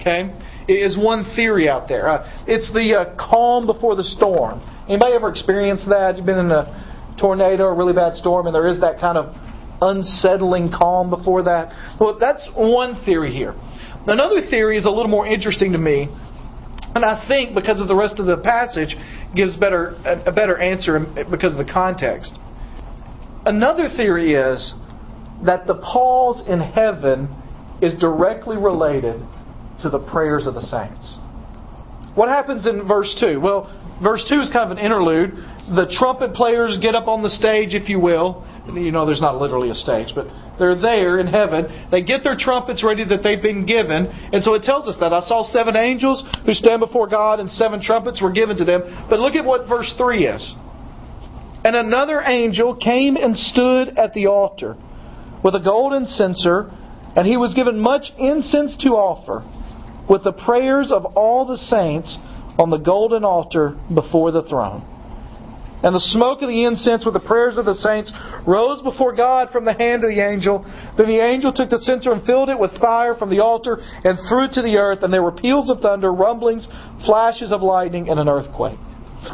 Okay, 0.00 0.32
is 0.68 0.96
one 0.96 1.24
theory 1.34 1.68
out 1.68 1.88
there. 1.88 2.08
Uh, 2.08 2.44
it's 2.46 2.72
the 2.72 2.94
uh, 2.94 3.16
calm 3.16 3.66
before 3.66 3.96
the 3.96 4.04
storm. 4.04 4.60
Anybody 4.88 5.14
ever 5.14 5.28
experienced 5.28 5.88
that? 5.88 6.16
You've 6.16 6.26
been 6.26 6.38
in 6.38 6.50
a 6.50 7.16
tornado 7.20 7.64
or 7.64 7.72
a 7.72 7.76
really 7.76 7.94
bad 7.94 8.14
storm, 8.14 8.46
and 8.46 8.54
there 8.54 8.68
is 8.68 8.80
that 8.80 9.00
kind 9.00 9.18
of 9.18 9.34
unsettling 9.80 10.70
calm 10.76 11.10
before 11.10 11.42
that? 11.44 11.72
Well, 12.00 12.18
that's 12.18 12.48
one 12.56 13.04
theory 13.04 13.32
here. 13.32 13.54
Another 14.06 14.40
theory 14.48 14.78
is 14.78 14.84
a 14.84 14.90
little 14.90 15.10
more 15.10 15.26
interesting 15.26 15.72
to 15.72 15.78
me, 15.78 16.08
and 16.94 17.04
I 17.04 17.26
think 17.28 17.54
because 17.54 17.80
of 17.80 17.88
the 17.88 17.94
rest 17.94 18.18
of 18.18 18.26
the 18.26 18.38
passage 18.38 18.96
gives 19.34 19.56
better 19.56 19.94
a 20.26 20.32
better 20.32 20.56
answer 20.58 20.98
because 21.30 21.52
of 21.52 21.58
the 21.58 21.70
context. 21.70 22.32
Another 23.44 23.88
theory 23.88 24.34
is 24.34 24.74
that 25.44 25.66
the 25.66 25.74
pause 25.74 26.42
in 26.48 26.60
heaven 26.60 27.28
is 27.80 27.94
directly 28.00 28.56
related 28.56 29.20
to 29.82 29.88
the 29.88 29.98
prayers 29.98 30.46
of 30.46 30.54
the 30.54 30.62
saints. 30.62 31.16
What 32.14 32.28
happens 32.28 32.66
in 32.66 32.86
verse 32.88 33.14
2? 33.20 33.40
Well, 33.40 33.70
verse 34.02 34.24
2 34.28 34.40
is 34.40 34.50
kind 34.52 34.70
of 34.70 34.76
an 34.76 34.84
interlude. 34.84 35.36
The 35.74 35.86
trumpet 35.98 36.34
players 36.34 36.78
get 36.82 36.94
up 36.96 37.06
on 37.06 37.22
the 37.22 37.30
stage, 37.30 37.74
if 37.74 37.88
you 37.88 38.00
will. 38.00 38.44
You 38.74 38.92
know, 38.92 39.06
there's 39.06 39.20
not 39.20 39.40
literally 39.40 39.70
a 39.70 39.74
stage, 39.74 40.08
but 40.14 40.26
they're 40.58 40.78
there 40.78 41.20
in 41.20 41.26
heaven. 41.26 41.88
They 41.90 42.02
get 42.02 42.22
their 42.22 42.36
trumpets 42.36 42.84
ready 42.84 43.04
that 43.04 43.22
they've 43.22 43.40
been 43.40 43.64
given. 43.64 44.06
And 44.06 44.42
so 44.42 44.54
it 44.54 44.62
tells 44.62 44.86
us 44.88 44.96
that. 45.00 45.12
I 45.12 45.20
saw 45.20 45.44
seven 45.50 45.76
angels 45.76 46.22
who 46.44 46.52
stand 46.52 46.80
before 46.80 47.08
God, 47.08 47.40
and 47.40 47.50
seven 47.50 47.80
trumpets 47.80 48.20
were 48.20 48.32
given 48.32 48.56
to 48.58 48.64
them. 48.64 49.06
But 49.08 49.20
look 49.20 49.34
at 49.34 49.44
what 49.44 49.68
verse 49.68 49.94
3 49.96 50.26
is. 50.26 50.54
And 51.64 51.74
another 51.74 52.20
angel 52.20 52.76
came 52.76 53.16
and 53.16 53.36
stood 53.36 53.98
at 53.98 54.12
the 54.12 54.26
altar 54.26 54.76
with 55.42 55.54
a 55.54 55.60
golden 55.60 56.06
censer, 56.06 56.70
and 57.16 57.26
he 57.26 57.36
was 57.36 57.54
given 57.54 57.78
much 57.78 58.12
incense 58.18 58.76
to 58.82 58.90
offer 58.90 59.44
with 60.08 60.24
the 60.24 60.32
prayers 60.32 60.92
of 60.92 61.04
all 61.04 61.46
the 61.46 61.56
saints 61.56 62.16
on 62.58 62.70
the 62.70 62.76
golden 62.76 63.24
altar 63.24 63.76
before 63.92 64.32
the 64.32 64.42
throne. 64.42 64.82
And 65.82 65.94
the 65.94 66.00
smoke 66.00 66.42
of 66.42 66.48
the 66.48 66.64
incense 66.64 67.04
with 67.04 67.14
the 67.14 67.20
prayers 67.20 67.56
of 67.56 67.64
the 67.64 67.74
saints 67.74 68.12
rose 68.46 68.82
before 68.82 69.14
God 69.14 69.50
from 69.50 69.64
the 69.64 69.72
hand 69.72 70.02
of 70.02 70.10
the 70.10 70.20
angel. 70.20 70.66
Then 70.96 71.06
the 71.06 71.22
angel 71.22 71.52
took 71.52 71.70
the 71.70 71.78
censer 71.78 72.10
and 72.10 72.24
filled 72.24 72.50
it 72.50 72.58
with 72.58 72.72
fire 72.80 73.14
from 73.14 73.30
the 73.30 73.40
altar 73.40 73.78
and 73.80 74.18
threw 74.28 74.46
it 74.46 74.52
to 74.52 74.62
the 74.62 74.76
earth, 74.76 75.02
and 75.02 75.12
there 75.12 75.22
were 75.22 75.30
peals 75.30 75.70
of 75.70 75.80
thunder, 75.80 76.12
rumblings, 76.12 76.66
flashes 77.06 77.52
of 77.52 77.62
lightning, 77.62 78.08
and 78.08 78.18
an 78.18 78.28
earthquake. 78.28 78.78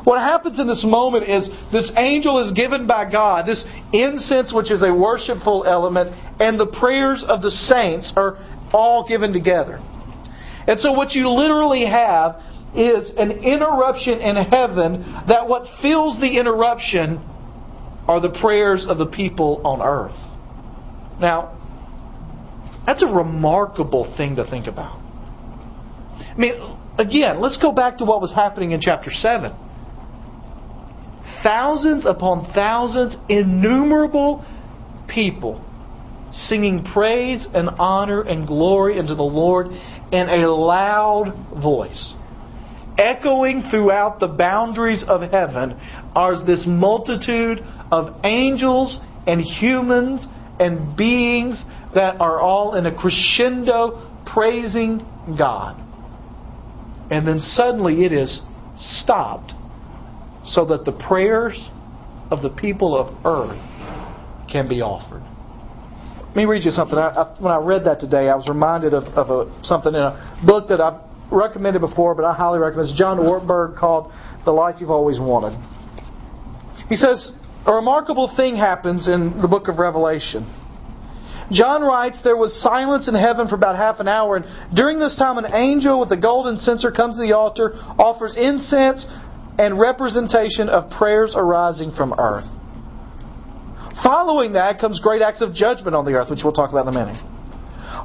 What 0.04 0.20
happens 0.20 0.60
in 0.60 0.66
this 0.66 0.84
moment 0.84 1.28
is 1.28 1.48
this 1.72 1.92
angel 1.96 2.38
is 2.40 2.52
given 2.52 2.86
by 2.86 3.10
God, 3.10 3.46
this 3.46 3.64
incense, 3.92 4.52
which 4.52 4.70
is 4.70 4.82
a 4.82 4.92
worshipful 4.92 5.64
element, 5.66 6.10
and 6.40 6.60
the 6.60 6.66
prayers 6.66 7.24
of 7.26 7.42
the 7.42 7.50
saints 7.50 8.12
are 8.16 8.36
all 8.72 9.06
given 9.06 9.32
together. 9.32 9.78
And 10.66 10.80
so 10.80 10.92
what 10.92 11.12
you 11.12 11.28
literally 11.28 11.86
have 11.86 12.40
is 12.76 13.12
an 13.16 13.30
interruption 13.30 14.20
in 14.20 14.36
heaven 14.36 15.22
that 15.28 15.48
what 15.48 15.66
fills 15.80 16.18
the 16.20 16.38
interruption 16.38 17.18
are 18.06 18.20
the 18.20 18.30
prayers 18.40 18.86
of 18.88 18.98
the 18.98 19.06
people 19.06 19.62
on 19.64 19.80
earth. 19.80 20.16
Now, 21.20 21.60
that's 22.86 23.02
a 23.02 23.06
remarkable 23.06 24.14
thing 24.16 24.36
to 24.36 24.48
think 24.48 24.66
about. 24.66 24.98
I 24.98 26.34
mean, 26.36 26.52
again, 26.98 27.40
let's 27.40 27.56
go 27.56 27.72
back 27.72 27.98
to 27.98 28.04
what 28.04 28.20
was 28.20 28.32
happening 28.32 28.72
in 28.72 28.80
chapter 28.80 29.10
7. 29.10 29.52
Thousands 31.42 32.06
upon 32.06 32.52
thousands, 32.52 33.16
innumerable 33.28 34.44
people 35.08 35.64
singing 36.30 36.84
praise 36.84 37.46
and 37.54 37.68
honor 37.78 38.22
and 38.22 38.46
glory 38.46 38.98
unto 38.98 39.14
the 39.14 39.22
Lord 39.22 39.68
in 39.68 40.28
a 40.28 40.50
loud 40.50 41.32
voice. 41.62 42.14
Echoing 42.98 43.68
throughout 43.70 44.20
the 44.20 44.28
boundaries 44.28 45.04
of 45.08 45.22
heaven 45.30 45.78
are 46.14 46.44
this 46.44 46.64
multitude 46.66 47.58
of 47.90 48.14
angels 48.24 48.98
and 49.26 49.40
humans 49.40 50.24
and 50.60 50.96
beings 50.96 51.64
that 51.94 52.20
are 52.20 52.40
all 52.40 52.76
in 52.76 52.86
a 52.86 52.94
crescendo 52.94 54.10
praising 54.26 55.04
God. 55.36 55.80
And 57.10 57.26
then 57.26 57.40
suddenly 57.40 58.04
it 58.04 58.12
is 58.12 58.40
stopped 58.76 59.52
so 60.46 60.64
that 60.66 60.84
the 60.84 60.92
prayers 60.92 61.58
of 62.30 62.42
the 62.42 62.50
people 62.50 62.96
of 62.96 63.14
earth 63.24 63.58
can 64.50 64.68
be 64.68 64.80
offered. 64.80 65.22
Let 66.28 66.36
me 66.36 66.44
read 66.46 66.64
you 66.64 66.70
something. 66.70 66.98
I, 66.98 67.08
I, 67.08 67.36
when 67.40 67.52
I 67.52 67.58
read 67.58 67.84
that 67.84 68.00
today, 68.00 68.28
I 68.28 68.34
was 68.34 68.48
reminded 68.48 68.92
of, 68.92 69.04
of 69.14 69.30
a, 69.30 69.64
something 69.64 69.94
in 69.94 70.00
a 70.00 70.42
book 70.44 70.68
that 70.68 70.80
I've 70.80 71.03
recommended 71.30 71.80
before, 71.80 72.14
but 72.14 72.24
I 72.24 72.34
highly 72.34 72.58
recommend. 72.58 72.90
It's 72.90 72.98
John 72.98 73.18
Ortberg 73.18 73.76
called 73.76 74.12
The 74.44 74.52
Life 74.52 74.76
You've 74.80 74.90
Always 74.90 75.18
Wanted. 75.18 75.58
He 76.88 76.96
says, 76.96 77.32
A 77.66 77.74
remarkable 77.74 78.32
thing 78.36 78.56
happens 78.56 79.08
in 79.08 79.40
the 79.40 79.48
book 79.48 79.68
of 79.68 79.78
Revelation. 79.78 80.60
John 81.50 81.82
writes, 81.82 82.20
There 82.22 82.36
was 82.36 82.54
silence 82.62 83.08
in 83.08 83.14
heaven 83.14 83.48
for 83.48 83.54
about 83.54 83.76
half 83.76 84.00
an 84.00 84.08
hour, 84.08 84.36
and 84.36 84.76
during 84.76 84.98
this 84.98 85.16
time, 85.16 85.38
an 85.38 85.52
angel 85.54 86.00
with 86.00 86.10
a 86.12 86.16
golden 86.16 86.58
censer 86.58 86.90
comes 86.90 87.16
to 87.16 87.20
the 87.20 87.32
altar, 87.32 87.74
offers 87.98 88.36
incense 88.36 89.04
and 89.58 89.78
representation 89.78 90.68
of 90.68 90.90
prayers 90.90 91.34
arising 91.36 91.92
from 91.92 92.14
earth. 92.18 92.46
Following 94.02 94.54
that 94.54 94.80
comes 94.80 94.98
great 95.00 95.22
acts 95.22 95.40
of 95.40 95.54
judgment 95.54 95.94
on 95.94 96.04
the 96.04 96.12
earth, 96.12 96.28
which 96.30 96.40
we'll 96.42 96.52
talk 96.52 96.70
about 96.70 96.88
in 96.88 96.96
a 96.96 97.06
minute. 97.06 97.33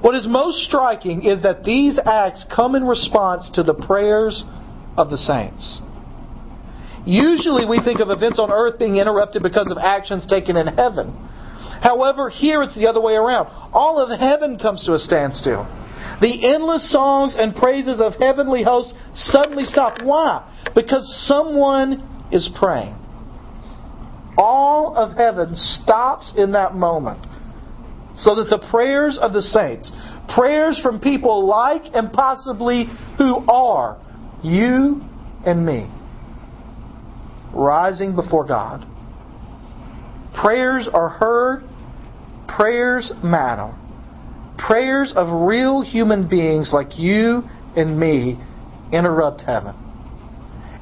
What 0.02 0.16
is 0.16 0.26
most 0.28 0.64
striking 0.64 1.26
is 1.26 1.44
that 1.44 1.64
these 1.64 2.00
acts 2.04 2.46
come 2.54 2.76
in 2.76 2.86
response 2.86 3.50
to 3.56 3.64
the 3.64 3.74
prayers 3.74 4.44
of 4.96 5.10
the 5.10 5.18
saints. 5.18 5.82
Usually 7.06 7.66
we 7.66 7.82
think 7.84 8.00
of 8.00 8.10
events 8.10 8.40
on 8.40 8.52
earth 8.52 8.80
being 8.80 8.98
interrupted 8.98 9.44
because 9.44 9.70
of 9.70 9.78
actions 9.78 10.26
taken 10.26 10.56
in 10.56 10.68
heaven. 10.68 11.12
However, 11.82 12.30
here 12.30 12.62
it's 12.62 12.76
the 12.76 12.88
other 12.88 13.02
way 13.02 13.14
around. 13.14 13.48
All 13.74 14.00
of 14.00 14.18
heaven 14.18 14.58
comes 14.58 14.86
to 14.86 14.94
a 14.94 15.00
standstill. 15.00 15.64
The 16.22 16.54
endless 16.54 16.92
songs 16.92 17.36
and 17.38 17.56
praises 17.56 18.02
of 18.02 18.14
heavenly 18.14 18.64
hosts 18.64 18.94
suddenly 19.14 19.66
stop. 19.66 20.02
Why? 20.02 20.48
Because 20.76 21.06
someone 21.28 22.28
is 22.32 22.50
praying. 22.58 22.96
All 24.38 24.96
of 24.96 25.18
heaven 25.18 25.56
stops 25.56 26.34
in 26.38 26.54
that 26.54 26.74
moment 26.74 27.26
so 28.20 28.36
that 28.36 28.50
the 28.50 28.66
prayers 28.70 29.18
of 29.20 29.34
the 29.34 29.42
saints, 29.42 29.92
prayers 30.36 30.80
from 30.82 31.00
people 31.00 31.48
like 31.48 31.84
and 31.94 32.12
possibly 32.12 32.86
who 33.18 33.46
are 33.50 33.98
you 34.44 35.02
and 35.46 35.66
me, 35.66 35.90
rising 37.54 38.16
before 38.16 38.46
God. 38.46 38.86
Prayers 40.40 40.88
are 40.94 41.10
heard, 41.10 41.64
prayers 42.48 43.12
matter. 43.24 43.76
Prayers 44.58 45.14
of 45.16 45.48
real 45.48 45.82
human 45.82 46.28
beings 46.28 46.72
like 46.74 47.00
you 47.00 47.44
and 47.76 47.98
me 47.98 48.38
interrupt 48.92 49.42
heaven. 49.42 49.76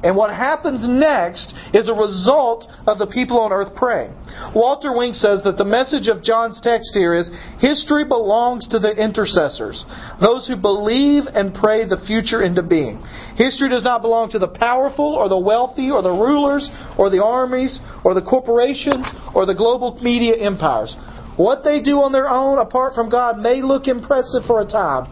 And 0.02 0.14
what 0.16 0.30
happens 0.30 0.86
next 0.86 1.52
is 1.74 1.88
a 1.88 1.94
result 1.94 2.70
of 2.86 2.98
the 2.98 3.06
people 3.06 3.40
on 3.40 3.52
earth 3.52 3.74
praying. 3.74 4.14
Walter 4.54 4.96
Wink 4.96 5.16
says 5.16 5.42
that 5.42 5.58
the 5.58 5.64
message 5.64 6.06
of 6.06 6.22
John's 6.22 6.60
text 6.60 6.90
here 6.94 7.14
is 7.14 7.30
history 7.58 8.04
belongs 8.04 8.68
to 8.68 8.78
the 8.78 8.90
intercessors, 8.90 9.84
those 10.20 10.46
who 10.46 10.54
believe 10.54 11.24
and 11.26 11.52
pray 11.52 11.84
the 11.84 12.00
future 12.06 12.42
into 12.42 12.62
being. 12.62 13.02
History 13.34 13.68
does 13.68 13.82
not 13.82 14.02
belong 14.02 14.30
to 14.30 14.38
the 14.38 14.46
powerful 14.48 15.14
or 15.14 15.28
the 15.28 15.38
wealthy 15.38 15.90
or 15.90 16.02
the 16.02 16.10
rulers 16.10 16.70
or 16.96 17.10
the 17.10 17.22
armies 17.22 17.80
or 18.04 18.14
the 18.14 18.22
corporations 18.22 19.04
or 19.34 19.46
the 19.46 19.54
global 19.54 19.98
media 20.00 20.36
empires. 20.36 20.94
What 21.36 21.62
they 21.62 21.80
do 21.80 22.02
on 22.02 22.10
their 22.10 22.28
own 22.28 22.58
apart 22.58 22.94
from 22.94 23.08
God 23.10 23.38
may 23.38 23.62
look 23.62 23.86
impressive 23.86 24.42
for 24.46 24.60
a 24.60 24.66
time, 24.66 25.06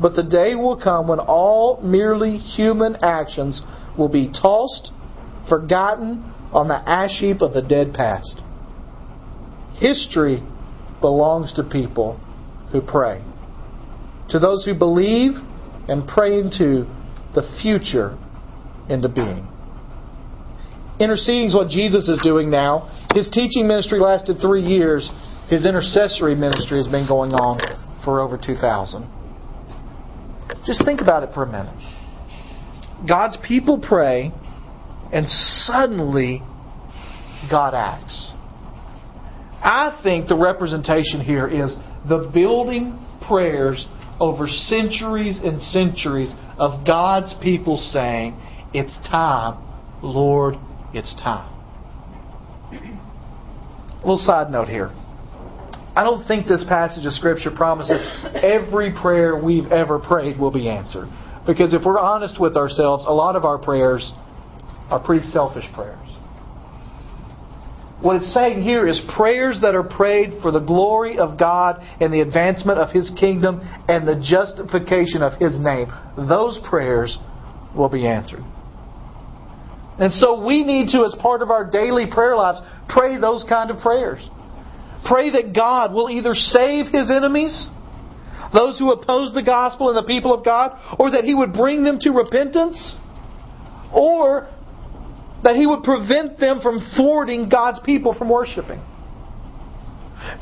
but 0.00 0.14
the 0.14 0.22
day 0.22 0.54
will 0.54 0.80
come 0.80 1.08
when 1.08 1.18
all 1.18 1.80
merely 1.82 2.36
human 2.36 2.96
actions 3.02 3.62
will 3.96 4.08
be 4.08 4.28
tossed, 4.28 4.90
forgotten 5.48 6.32
on 6.52 6.68
the 6.68 6.88
ash 6.88 7.18
heap 7.20 7.40
of 7.40 7.54
the 7.54 7.62
dead 7.62 7.94
past. 7.94 8.42
History 9.78 10.42
belongs 11.00 11.52
to 11.54 11.62
people 11.62 12.20
who 12.72 12.80
pray. 12.80 13.22
To 14.30 14.38
those 14.38 14.64
who 14.64 14.74
believe 14.74 15.32
and 15.88 16.06
pray 16.06 16.38
into 16.38 16.86
the 17.34 17.42
future 17.62 18.18
into 18.88 19.08
being. 19.08 19.46
Interceding 20.98 21.48
is 21.48 21.54
what 21.54 21.68
Jesus 21.68 22.08
is 22.08 22.18
doing 22.22 22.50
now. 22.50 22.90
His 23.14 23.28
teaching 23.28 23.68
ministry 23.68 24.00
lasted 24.00 24.38
three 24.40 24.62
years. 24.62 25.10
His 25.48 25.66
intercessory 25.66 26.34
ministry 26.34 26.78
has 26.78 26.88
been 26.88 27.06
going 27.06 27.32
on 27.32 27.60
for 28.02 28.20
over 28.20 28.38
2,000. 28.38 29.06
Just 30.66 30.84
think 30.84 31.00
about 31.00 31.22
it 31.22 31.30
for 31.32 31.44
a 31.44 31.46
minute. 31.46 31.74
God's 33.06 33.36
people 33.46 33.78
pray, 33.78 34.32
and 35.12 35.28
suddenly 35.28 36.42
God 37.48 37.74
acts. 37.74 38.32
I 39.62 39.98
think 40.02 40.28
the 40.28 40.36
representation 40.36 41.20
here 41.20 41.46
is 41.46 41.76
the 42.08 42.30
building 42.32 42.98
prayers 43.26 43.86
over 44.18 44.46
centuries 44.48 45.38
and 45.42 45.60
centuries 45.60 46.32
of 46.58 46.86
God's 46.86 47.34
people 47.42 47.76
saying, 47.78 48.36
It's 48.74 48.94
time, 49.08 49.62
Lord, 50.02 50.56
it's 50.92 51.14
time. 51.16 51.52
A 52.72 53.96
little 54.00 54.18
side 54.18 54.50
note 54.50 54.68
here. 54.68 54.90
I 55.96 56.04
don't 56.04 56.26
think 56.28 56.46
this 56.46 56.62
passage 56.68 57.06
of 57.06 57.12
Scripture 57.14 57.50
promises 57.50 58.04
every 58.34 58.92
prayer 58.92 59.42
we've 59.42 59.72
ever 59.72 59.98
prayed 59.98 60.38
will 60.38 60.50
be 60.50 60.68
answered. 60.68 61.08
Because 61.46 61.72
if 61.72 61.84
we're 61.84 61.98
honest 61.98 62.38
with 62.38 62.54
ourselves, 62.54 63.04
a 63.06 63.12
lot 63.12 63.34
of 63.34 63.46
our 63.46 63.56
prayers 63.56 64.12
are 64.90 65.02
pretty 65.02 65.24
selfish 65.28 65.64
prayers. 65.74 65.98
what 68.02 68.16
it's 68.16 68.32
saying 68.34 68.62
here 68.62 68.86
is 68.86 69.00
prayers 69.16 69.60
that 69.62 69.74
are 69.74 69.82
prayed 69.82 70.42
for 70.42 70.52
the 70.52 70.60
glory 70.60 71.18
of 71.18 71.38
God 71.38 71.80
and 71.98 72.12
the 72.12 72.20
advancement 72.20 72.78
of 72.78 72.90
His 72.90 73.10
kingdom 73.18 73.60
and 73.88 74.06
the 74.06 74.16
justification 74.22 75.22
of 75.22 75.40
His 75.40 75.58
name. 75.58 75.88
Those 76.16 76.58
prayers 76.68 77.16
will 77.74 77.88
be 77.88 78.06
answered. 78.06 78.44
And 79.98 80.12
so 80.12 80.44
we 80.44 80.62
need 80.62 80.88
to, 80.90 81.06
as 81.06 81.14
part 81.20 81.40
of 81.40 81.50
our 81.50 81.68
daily 81.68 82.04
prayer 82.06 82.36
lives, 82.36 82.60
pray 82.86 83.18
those 83.18 83.44
kind 83.48 83.70
of 83.70 83.78
prayers. 83.78 84.20
Pray 85.06 85.30
that 85.30 85.54
God 85.54 85.92
will 85.92 86.10
either 86.10 86.34
save 86.34 86.86
His 86.86 87.10
enemies, 87.10 87.68
those 88.52 88.78
who 88.78 88.90
oppose 88.90 89.32
the 89.32 89.42
gospel 89.42 89.88
and 89.88 89.96
the 89.96 90.06
people 90.06 90.34
of 90.34 90.44
God, 90.44 90.72
or 90.98 91.12
that 91.12 91.24
He 91.24 91.34
would 91.34 91.52
bring 91.52 91.84
them 91.84 91.98
to 92.00 92.10
repentance, 92.10 92.96
or 93.94 94.48
that 95.44 95.54
He 95.54 95.66
would 95.66 95.84
prevent 95.84 96.38
them 96.38 96.60
from 96.60 96.80
thwarting 96.96 97.48
God's 97.48 97.80
people 97.84 98.14
from 98.14 98.28
worshiping. 98.28 98.82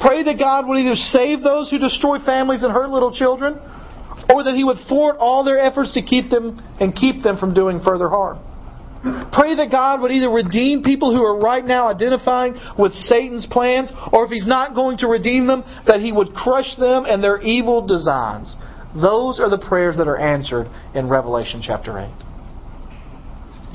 Pray 0.01 0.23
that 0.23 0.39
God 0.39 0.67
would 0.67 0.79
either 0.79 0.95
save 0.95 1.43
those 1.43 1.71
who 1.71 1.79
destroy 1.79 2.19
families 2.25 2.63
and 2.63 2.73
hurt 2.73 2.89
little 2.91 3.15
children, 3.15 3.59
or 4.33 4.45
that 4.45 4.55
He 4.55 4.65
would 4.65 4.79
thwart 4.89 5.17
all 5.19 5.45
their 5.45 5.59
efforts 5.59 5.93
to 5.95 6.03
keep 6.03 6.31
them 6.31 6.63
and 6.81 6.95
keep 6.95 7.23
them 7.23 7.37
from 7.37 7.53
doing 7.53 7.81
further 7.85 8.09
harm. 8.09 8.39
Pray 9.33 9.55
that 9.57 9.71
God 9.71 10.01
would 10.01 10.11
either 10.11 10.31
redeem 10.31 10.83
people 10.83 11.15
who 11.15 11.23
are 11.23 11.39
right 11.39 11.65
now 11.65 11.89
identifying 11.89 12.55
with 12.79 12.93
Satan's 12.93 13.47
plans, 13.47 13.93
or 14.13 14.25
if 14.25 14.31
He's 14.31 14.47
not 14.47 14.75
going 14.75 14.99
to 14.99 15.09
redeem 15.09 15.47
them, 15.47 15.63
that 15.87 16.01
He 16.01 16.11
would 16.11 16.33
crush 16.33 16.77
them 16.77 17.05
and 17.05 17.23
their 17.23 17.41
evil 17.43 17.87
designs. 17.87 18.57
Those 18.95 19.41
are 19.41 19.51
the 19.51 19.59
prayers 19.59 19.99
that 19.99 20.09
are 20.09 20.17
answered 20.17 20.71
in 20.95 21.09
Revelation 21.09 21.63
chapter 21.63 21.99
8. 21.99 22.11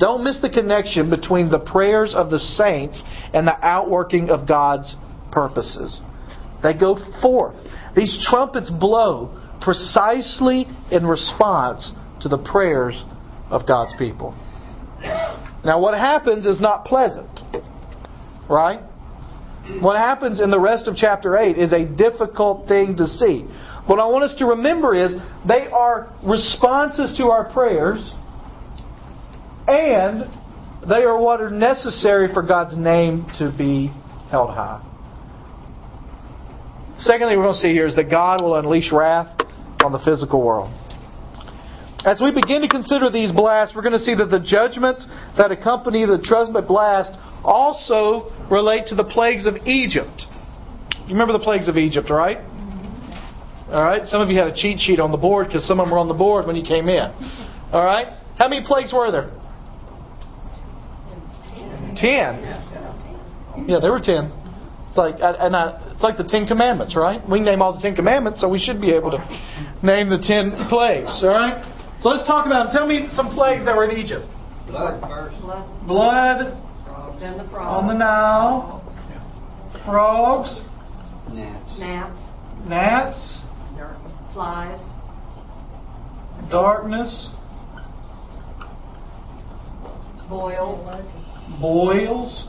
Don't 0.00 0.24
miss 0.24 0.40
the 0.40 0.48
connection 0.48 1.10
between 1.10 1.50
the 1.50 1.58
prayers 1.58 2.14
of 2.14 2.30
the 2.30 2.38
saints 2.38 3.02
and 3.34 3.46
the 3.46 3.64
outworking 3.64 4.30
of 4.30 4.48
God's 4.48 4.96
purposes. 5.30 6.00
They 6.62 6.72
go 6.72 6.96
forth. 7.20 7.56
These 7.94 8.26
trumpets 8.28 8.70
blow 8.70 9.38
precisely 9.60 10.66
in 10.90 11.06
response 11.06 11.92
to 12.22 12.28
the 12.28 12.38
prayers 12.38 13.04
of 13.50 13.66
God's 13.66 13.94
people. 13.98 14.34
Now, 15.64 15.78
what 15.80 15.94
happens 15.94 16.46
is 16.46 16.60
not 16.60 16.84
pleasant, 16.84 17.40
right? 18.48 18.80
What 19.80 19.98
happens 19.98 20.40
in 20.40 20.50
the 20.50 20.58
rest 20.58 20.88
of 20.88 20.96
chapter 20.96 21.36
8 21.36 21.58
is 21.58 21.72
a 21.72 21.84
difficult 21.84 22.66
thing 22.66 22.96
to 22.96 23.06
see. 23.06 23.44
What 23.86 23.98
I 23.98 24.06
want 24.06 24.24
us 24.24 24.34
to 24.38 24.46
remember 24.46 24.94
is 24.94 25.14
they 25.46 25.66
are 25.66 26.12
responses 26.24 27.16
to 27.18 27.24
our 27.24 27.52
prayers, 27.52 28.10
and 29.68 30.24
they 30.88 31.02
are 31.02 31.18
what 31.18 31.40
are 31.40 31.50
necessary 31.50 32.32
for 32.32 32.42
God's 32.42 32.76
name 32.76 33.26
to 33.38 33.54
be 33.56 33.92
held 34.30 34.50
high. 34.50 34.86
Secondly, 36.96 37.36
we're 37.36 37.44
going 37.44 37.54
to 37.54 37.60
see 37.60 37.72
here 37.72 37.86
is 37.86 37.96
that 37.96 38.10
God 38.10 38.42
will 38.42 38.56
unleash 38.56 38.92
wrath 38.92 39.40
on 39.82 39.92
the 39.92 40.00
physical 40.04 40.44
world. 40.44 40.70
As 42.04 42.20
we 42.20 42.32
begin 42.32 42.62
to 42.62 42.68
consider 42.68 43.10
these 43.10 43.30
blasts, 43.30 43.74
we're 43.76 43.82
going 43.82 43.98
to 43.98 44.04
see 44.04 44.14
that 44.14 44.30
the 44.30 44.40
judgments 44.40 45.06
that 45.36 45.52
accompany 45.52 46.06
the 46.06 46.18
trumpet 46.22 46.66
blast 46.66 47.12
also 47.44 48.32
relate 48.50 48.86
to 48.86 48.94
the 48.94 49.04
plagues 49.04 49.46
of 49.46 49.56
Egypt. 49.66 50.24
You 51.06 51.12
remember 51.12 51.34
the 51.34 51.44
plagues 51.44 51.68
of 51.68 51.76
Egypt, 51.76 52.08
right? 52.08 52.38
All 53.68 53.84
right. 53.84 54.06
Some 54.06 54.22
of 54.22 54.30
you 54.30 54.38
had 54.38 54.48
a 54.48 54.54
cheat 54.54 54.80
sheet 54.80 54.98
on 54.98 55.12
the 55.12 55.18
board 55.18 55.48
because 55.48 55.66
some 55.66 55.78
of 55.78 55.86
them 55.86 55.92
were 55.92 55.98
on 55.98 56.08
the 56.08 56.14
board 56.14 56.46
when 56.46 56.56
you 56.56 56.64
came 56.64 56.88
in. 56.88 57.12
All 57.72 57.84
right. 57.84 58.16
How 58.38 58.48
many 58.48 58.64
plagues 58.66 58.92
were 58.92 59.10
there? 59.12 59.30
Ten. 61.96 62.42
Yeah, 63.68 63.78
there 63.80 63.92
were 63.92 64.00
ten. 64.00 64.32
It's 64.88 64.96
like 64.96 65.16
and 65.20 65.54
I, 65.54 65.60
uh, 65.60 65.92
it's 65.92 66.02
like 66.02 66.16
the 66.16 66.24
Ten 66.24 66.46
Commandments, 66.46 66.96
right? 66.96 67.20
We 67.28 67.40
name 67.40 67.62
all 67.62 67.74
the 67.74 67.80
Ten 67.80 67.94
Commandments, 67.94 68.40
so 68.40 68.48
we 68.48 68.58
should 68.58 68.80
be 68.80 68.90
able 68.92 69.10
to 69.12 69.18
name 69.82 70.08
the 70.08 70.18
ten 70.18 70.68
plagues. 70.68 71.20
All 71.22 71.28
right. 71.28 71.79
So 72.02 72.08
let's 72.08 72.26
talk 72.26 72.46
about 72.46 72.64
them. 72.64 72.72
Tell 72.72 72.86
me 72.86 73.08
some 73.10 73.28
plagues 73.34 73.64
that 73.66 73.76
were 73.76 73.84
in 73.88 73.98
Egypt. 73.98 74.26
Blood 74.66 75.00
first. 75.02 75.36
Blood, 75.42 75.86
Blood 75.86 76.66
then 77.20 77.36
the 77.36 77.44
on 77.44 77.86
the 77.86 77.94
Nile, 77.94 78.80
frogs, 79.84 80.62
Gnats. 81.28 81.78
gnats, 81.78 82.18
gnats, 82.66 83.40
flies, 84.32 84.78
darkness, 86.50 87.28
boils, 90.30 90.80
boils. 91.60 92.46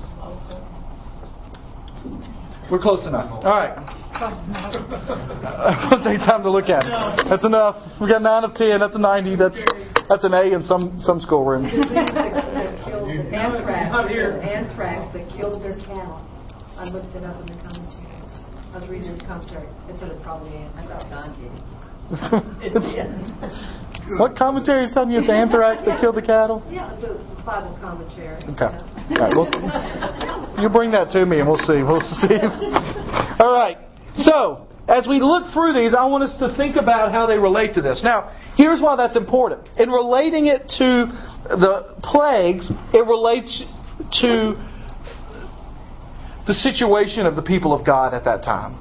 We're 2.72 2.80
close 2.80 3.06
enough. 3.06 3.44
All 3.44 3.52
right. 3.52 4.01
It'll 4.22 6.04
take 6.04 6.20
time 6.28 6.44
to 6.44 6.52
look 6.52 6.68
at. 6.70 6.84
it. 6.86 6.92
That's 7.30 7.46
enough. 7.46 7.76
We 8.00 8.08
got 8.10 8.22
nine 8.22 8.44
of 8.44 8.54
ten. 8.54 8.80
That's 8.80 8.96
a 8.96 9.00
ninety. 9.00 9.36
That's 9.36 9.58
that's 10.10 10.24
an 10.24 10.34
A 10.34 10.44
in 10.52 10.64
some 10.64 11.00
some 11.02 11.20
schoolrooms. 11.22 11.72
that 11.72 11.90
killed 12.86 13.08
the 13.08 13.14
anthrax, 13.32 13.96
anthrax 14.44 15.14
that 15.14 15.30
killed 15.36 15.64
their 15.64 15.76
cattle. 15.80 16.20
I 16.76 16.84
looked 16.92 17.16
it 17.16 17.24
up 17.24 17.40
in 17.40 17.46
the 17.48 17.56
commentary. 17.64 18.12
I 18.72 18.78
was 18.80 18.88
reading 18.90 19.18
the 19.18 19.24
commentary. 19.24 19.68
It 19.88 19.98
said 20.00 20.12
it's 20.12 20.22
probably 20.24 20.52
anthrax. 20.52 20.92
what 24.20 24.36
commentary 24.36 24.84
is 24.84 24.92
telling 24.92 25.12
you 25.12 25.20
it's 25.20 25.30
anthrax 25.30 25.82
that 25.86 26.02
killed 26.02 26.16
the 26.16 26.22
cattle? 26.22 26.62
Yeah, 26.70 26.94
it's 26.94 27.04
a 27.04 27.14
Bible 27.46 27.78
commentary. 27.80 28.36
Okay. 28.52 28.66
All 28.66 29.16
right. 29.16 29.34
Well, 29.36 29.48
you 30.62 30.68
bring 30.68 30.92
that 30.92 31.10
to 31.12 31.26
me 31.26 31.40
and 31.40 31.48
we'll 31.48 31.56
see. 31.64 31.84
We'll 31.84 32.02
see. 32.20 32.36
All 33.40 33.54
right. 33.54 33.78
So, 34.24 34.68
as 34.88 35.08
we 35.08 35.20
look 35.20 35.54
through 35.54 35.74
these, 35.74 35.94
I 35.94 36.06
want 36.06 36.24
us 36.24 36.36
to 36.40 36.56
think 36.58 36.76
about 36.76 37.12
how 37.12 37.26
they 37.26 37.38
relate 37.38 37.76
to 37.76 37.82
this. 37.82 38.02
Now, 38.04 38.32
here's 38.58 38.82
why 38.82 38.96
that's 38.96 39.16
important. 39.16 39.70
In 39.78 39.90
relating 39.90 40.48
it 40.48 40.68
to 40.78 41.08
the 41.48 41.96
plagues, 42.04 42.70
it 42.94 43.06
relates 43.06 43.64
to 44.22 44.56
the 46.48 46.54
situation 46.54 47.26
of 47.26 47.36
the 47.36 47.42
people 47.42 47.74
of 47.74 47.86
God 47.86 48.14
at 48.14 48.26
that 48.26 48.44
time. 48.44 48.76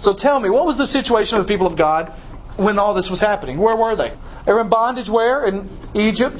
So 0.00 0.14
tell 0.16 0.38
me, 0.38 0.50
what 0.50 0.66
was 0.66 0.76
the 0.78 0.86
situation 0.86 1.38
of 1.38 1.46
the 1.46 1.48
people 1.48 1.66
of 1.66 1.76
God 1.76 2.12
when 2.56 2.78
all 2.78 2.94
this 2.94 3.08
was 3.10 3.20
happening? 3.20 3.58
Where 3.58 3.76
were 3.76 3.96
they? 3.96 4.14
They 4.46 4.52
were 4.52 4.60
in 4.60 4.68
bondage 4.68 5.08
where? 5.08 5.46
In 5.46 5.66
Egypt. 5.94 6.38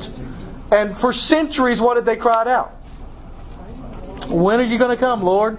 And 0.70 0.96
for 1.00 1.12
centuries, 1.12 1.80
what 1.80 1.94
did 1.94 2.04
they 2.04 2.20
cry 2.20 2.44
out? 2.52 2.72
When 4.30 4.60
are 4.60 4.64
you 4.64 4.78
going 4.78 4.94
to 4.94 5.00
come, 5.00 5.22
Lord? 5.22 5.58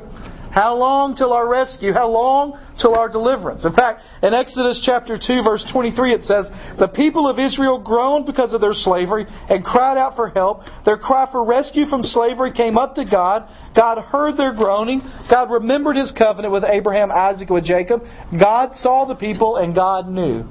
How 0.52 0.76
long 0.76 1.16
till 1.16 1.32
our 1.32 1.48
rescue? 1.48 1.94
How 1.94 2.10
long 2.10 2.60
till 2.82 2.96
our 2.96 3.08
deliverance? 3.08 3.66
In 3.66 3.74
fact, 3.74 4.02
in 4.24 4.34
Exodus 4.34 4.82
chapter 4.84 5.18
2 5.18 5.44
verse 5.44 5.64
23 5.72 6.14
it 6.14 6.22
says, 6.24 6.50
The 6.80 6.88
people 6.88 7.30
of 7.30 7.38
Israel 7.38 7.80
groaned 7.80 8.26
because 8.26 8.54
of 8.54 8.62
their 8.62 8.74
slavery 8.74 9.26
and 9.28 9.64
cried 9.64 9.98
out 9.98 10.16
for 10.16 10.30
help. 10.30 10.62
Their 10.86 10.98
cry 10.98 11.28
for 11.32 11.46
rescue 11.46 11.86
from 11.86 12.04
slavery 12.04 12.52
came 12.52 12.78
up 12.78 12.96
to 12.96 13.06
God. 13.06 13.48
God 13.76 14.02
heard 14.02 14.38
their 14.38 14.54
groaning. 14.54 15.02
God 15.30 15.52
remembered 15.52 15.98
his 15.98 16.12
covenant 16.18 16.52
with 16.52 16.64
Abraham, 16.64 17.12
Isaac, 17.12 17.50
and 17.50 17.64
Jacob. 17.64 18.02
God 18.38 18.74
saw 18.74 19.06
the 19.06 19.16
people 19.16 19.58
and 19.58 19.76
God 19.76 20.10
knew. 20.10 20.46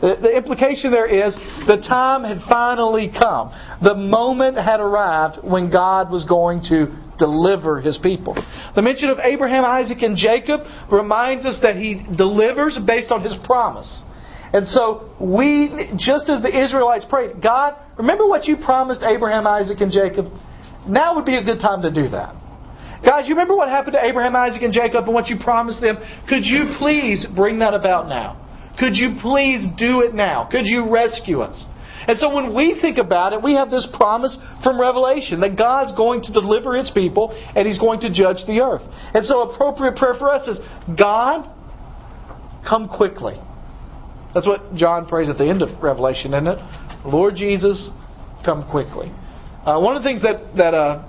The 0.00 0.36
implication 0.36 0.90
there 0.90 1.06
is 1.06 1.34
the 1.66 1.76
time 1.76 2.24
had 2.24 2.40
finally 2.48 3.10
come. 3.10 3.54
The 3.82 3.94
moment 3.94 4.56
had 4.56 4.80
arrived 4.80 5.38
when 5.42 5.70
God 5.70 6.10
was 6.10 6.24
going 6.24 6.60
to 6.68 7.03
deliver 7.18 7.80
his 7.80 7.98
people. 7.98 8.34
The 8.74 8.82
mention 8.82 9.10
of 9.10 9.18
Abraham, 9.18 9.64
Isaac, 9.64 10.02
and 10.02 10.16
Jacob 10.16 10.60
reminds 10.90 11.46
us 11.46 11.58
that 11.62 11.76
he 11.76 12.04
delivers 12.16 12.78
based 12.86 13.10
on 13.10 13.22
his 13.22 13.34
promise. 13.44 14.02
And 14.52 14.68
so 14.68 15.10
we, 15.20 15.90
just 15.96 16.30
as 16.30 16.42
the 16.42 16.64
Israelites 16.64 17.04
prayed, 17.08 17.42
God, 17.42 17.74
remember 17.98 18.26
what 18.26 18.46
you 18.46 18.56
promised 18.56 19.02
Abraham, 19.02 19.46
Isaac, 19.46 19.80
and 19.80 19.90
Jacob? 19.90 20.26
Now 20.86 21.16
would 21.16 21.24
be 21.24 21.36
a 21.36 21.42
good 21.42 21.60
time 21.60 21.82
to 21.82 21.90
do 21.90 22.08
that. 22.10 22.36
Guys, 23.04 23.28
you 23.28 23.34
remember 23.34 23.54
what 23.54 23.68
happened 23.68 23.94
to 23.94 24.04
Abraham, 24.04 24.34
Isaac, 24.34 24.62
and 24.62 24.72
Jacob 24.72 25.04
and 25.04 25.14
what 25.14 25.28
you 25.28 25.36
promised 25.38 25.80
them? 25.80 25.98
Could 26.28 26.44
you 26.44 26.76
please 26.78 27.26
bring 27.34 27.58
that 27.58 27.74
about 27.74 28.08
now? 28.08 28.40
Could 28.78 28.96
you 28.96 29.16
please 29.20 29.66
do 29.76 30.00
it 30.00 30.14
now? 30.14 30.48
Could 30.50 30.64
you 30.64 30.90
rescue 30.90 31.40
us? 31.40 31.64
And 32.06 32.18
so 32.18 32.34
when 32.34 32.54
we 32.54 32.78
think 32.80 32.98
about 32.98 33.32
it, 33.32 33.42
we 33.42 33.54
have 33.54 33.70
this 33.70 33.86
promise 33.92 34.36
from 34.62 34.80
Revelation 34.80 35.40
that 35.40 35.56
God's 35.56 35.96
going 35.96 36.22
to 36.22 36.32
deliver 36.32 36.76
His 36.76 36.90
people 36.90 37.30
and 37.54 37.66
He's 37.66 37.78
going 37.78 38.00
to 38.00 38.12
judge 38.12 38.38
the 38.46 38.60
earth. 38.60 38.82
And 39.14 39.24
so 39.24 39.50
appropriate 39.50 39.96
prayer 39.96 40.14
for 40.18 40.30
us 40.30 40.46
is, 40.46 40.58
God, 40.98 41.50
come 42.68 42.88
quickly. 42.88 43.34
That's 44.34 44.46
what 44.46 44.74
John 44.74 45.06
prays 45.06 45.28
at 45.28 45.38
the 45.38 45.48
end 45.48 45.62
of 45.62 45.82
Revelation, 45.82 46.34
isn't 46.34 46.46
it? 46.46 46.58
Lord 47.06 47.36
Jesus, 47.36 47.90
come 48.44 48.68
quickly. 48.70 49.12
Uh, 49.64 49.80
one 49.80 49.96
of 49.96 50.02
the 50.02 50.08
things 50.08 50.22
that, 50.22 50.56
that 50.56 50.74
uh, 50.74 51.06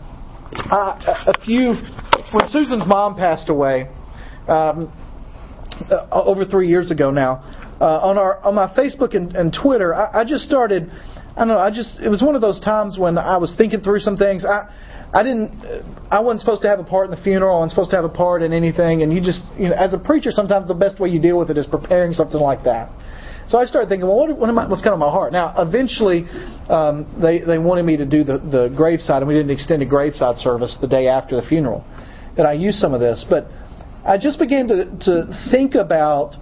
uh, 0.72 1.32
a 1.34 1.42
few, 1.44 1.74
when 2.32 2.48
Susan's 2.48 2.88
mom 2.88 3.16
passed 3.16 3.50
away, 3.50 3.90
um, 4.48 4.94
uh, 5.92 6.08
over 6.12 6.46
three 6.46 6.68
years 6.68 6.92
ago 6.92 7.12
now, 7.12 7.65
uh, 7.82 8.00
on 8.10 8.18
our 8.18 8.40
on 8.44 8.56
my 8.56 8.68
Facebook 8.74 9.16
and, 9.16 9.36
and 9.36 9.54
Twitter, 9.54 9.94
I, 9.94 10.22
I, 10.22 10.24
just 10.24 10.46
started. 10.46 10.90
I 11.36 11.40
don't 11.40 11.50
know. 11.50 11.58
I 11.58 11.72
just 11.72 12.00
it 12.00 12.10
was 12.10 12.22
one 12.22 12.36
of 12.36 12.42
those 12.42 12.60
times 12.62 12.98
when 12.98 13.18
I 13.18 13.38
was 13.38 13.54
thinking 13.58 13.82
through 13.82 14.00
some 14.00 14.18
things. 14.18 14.46
I 14.46 14.72
I 15.14 15.24
didn't. 15.24 15.52
I 16.12 16.20
wasn't 16.20 16.42
supposed 16.42 16.62
to 16.64 16.68
have 16.68 16.80
a 16.80 16.84
part 16.84 17.10
in 17.10 17.12
the 17.16 17.22
funeral. 17.22 17.58
I 17.58 17.60
wasn't 17.60 17.72
supposed 17.72 17.92
to 17.92 17.96
have 17.96 18.06
a 18.06 18.10
part 18.10 18.42
in 18.44 18.52
anything. 18.52 19.02
And 19.02 19.14
you 19.14 19.22
just, 19.22 19.44
you 19.58 19.70
know, 19.70 19.76
as 19.76 19.94
a 19.94 19.98
preacher, 19.98 20.32
sometimes 20.32 20.68
the 20.68 20.74
best 20.74 21.00
way 21.00 21.10
you 21.10 21.22
deal 21.22 21.38
with 21.38 21.50
it 21.50 21.58
is 21.58 21.66
preparing 21.66 22.12
something 22.14 22.40
like 22.40 22.64
that. 22.66 22.90
So 23.48 23.60
I 23.60 23.66
started 23.66 23.90
thinking, 23.90 24.08
well, 24.08 24.18
what, 24.18 24.38
what 24.38 24.50
am 24.50 24.58
I, 24.58 24.68
what's 24.68 24.82
kind 24.82 24.94
of 24.94 25.00
my 25.00 25.10
heart? 25.10 25.32
Now, 25.32 25.54
eventually, 25.58 26.26
um, 26.68 27.06
they 27.22 27.40
they 27.40 27.60
wanted 27.60 27.84
me 27.84 27.96
to 27.98 28.06
do 28.06 28.24
the 28.24 28.40
the 28.40 28.74
graveside, 28.76 29.22
and 29.22 29.28
we 29.28 29.36
did 29.36 29.46
an 29.46 29.52
extended 29.52 29.90
graveside 29.90 30.38
service 30.40 30.78
the 30.82 30.88
day 30.88 31.08
after 31.08 31.36
the 31.36 31.48
funeral. 31.48 31.86
And 32.38 32.48
I 32.48 32.54
used 32.54 32.80
some 32.80 32.94
of 32.94 33.00
this, 33.00 33.26
but 33.30 33.48
I 34.06 34.18
just 34.18 34.40
began 34.40 34.68
to 34.68 34.86
to 35.06 35.48
think 35.52 35.76
about 35.76 36.36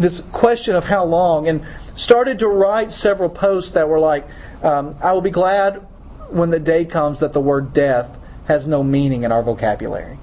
this 0.00 0.22
question 0.32 0.74
of 0.74 0.84
how 0.84 1.04
long, 1.04 1.48
and 1.48 1.62
started 1.96 2.38
to 2.38 2.48
write 2.48 2.90
several 2.90 3.28
posts 3.28 3.72
that 3.74 3.88
were 3.88 3.98
like, 3.98 4.24
um, 4.62 4.96
I 5.02 5.12
will 5.12 5.22
be 5.22 5.32
glad 5.32 5.86
when 6.30 6.50
the 6.50 6.60
day 6.60 6.84
comes 6.84 7.20
that 7.20 7.32
the 7.32 7.40
word 7.40 7.72
death 7.72 8.16
has 8.46 8.66
no 8.66 8.82
meaning 8.82 9.24
in 9.24 9.32
our 9.32 9.42
vocabulary. 9.42 10.18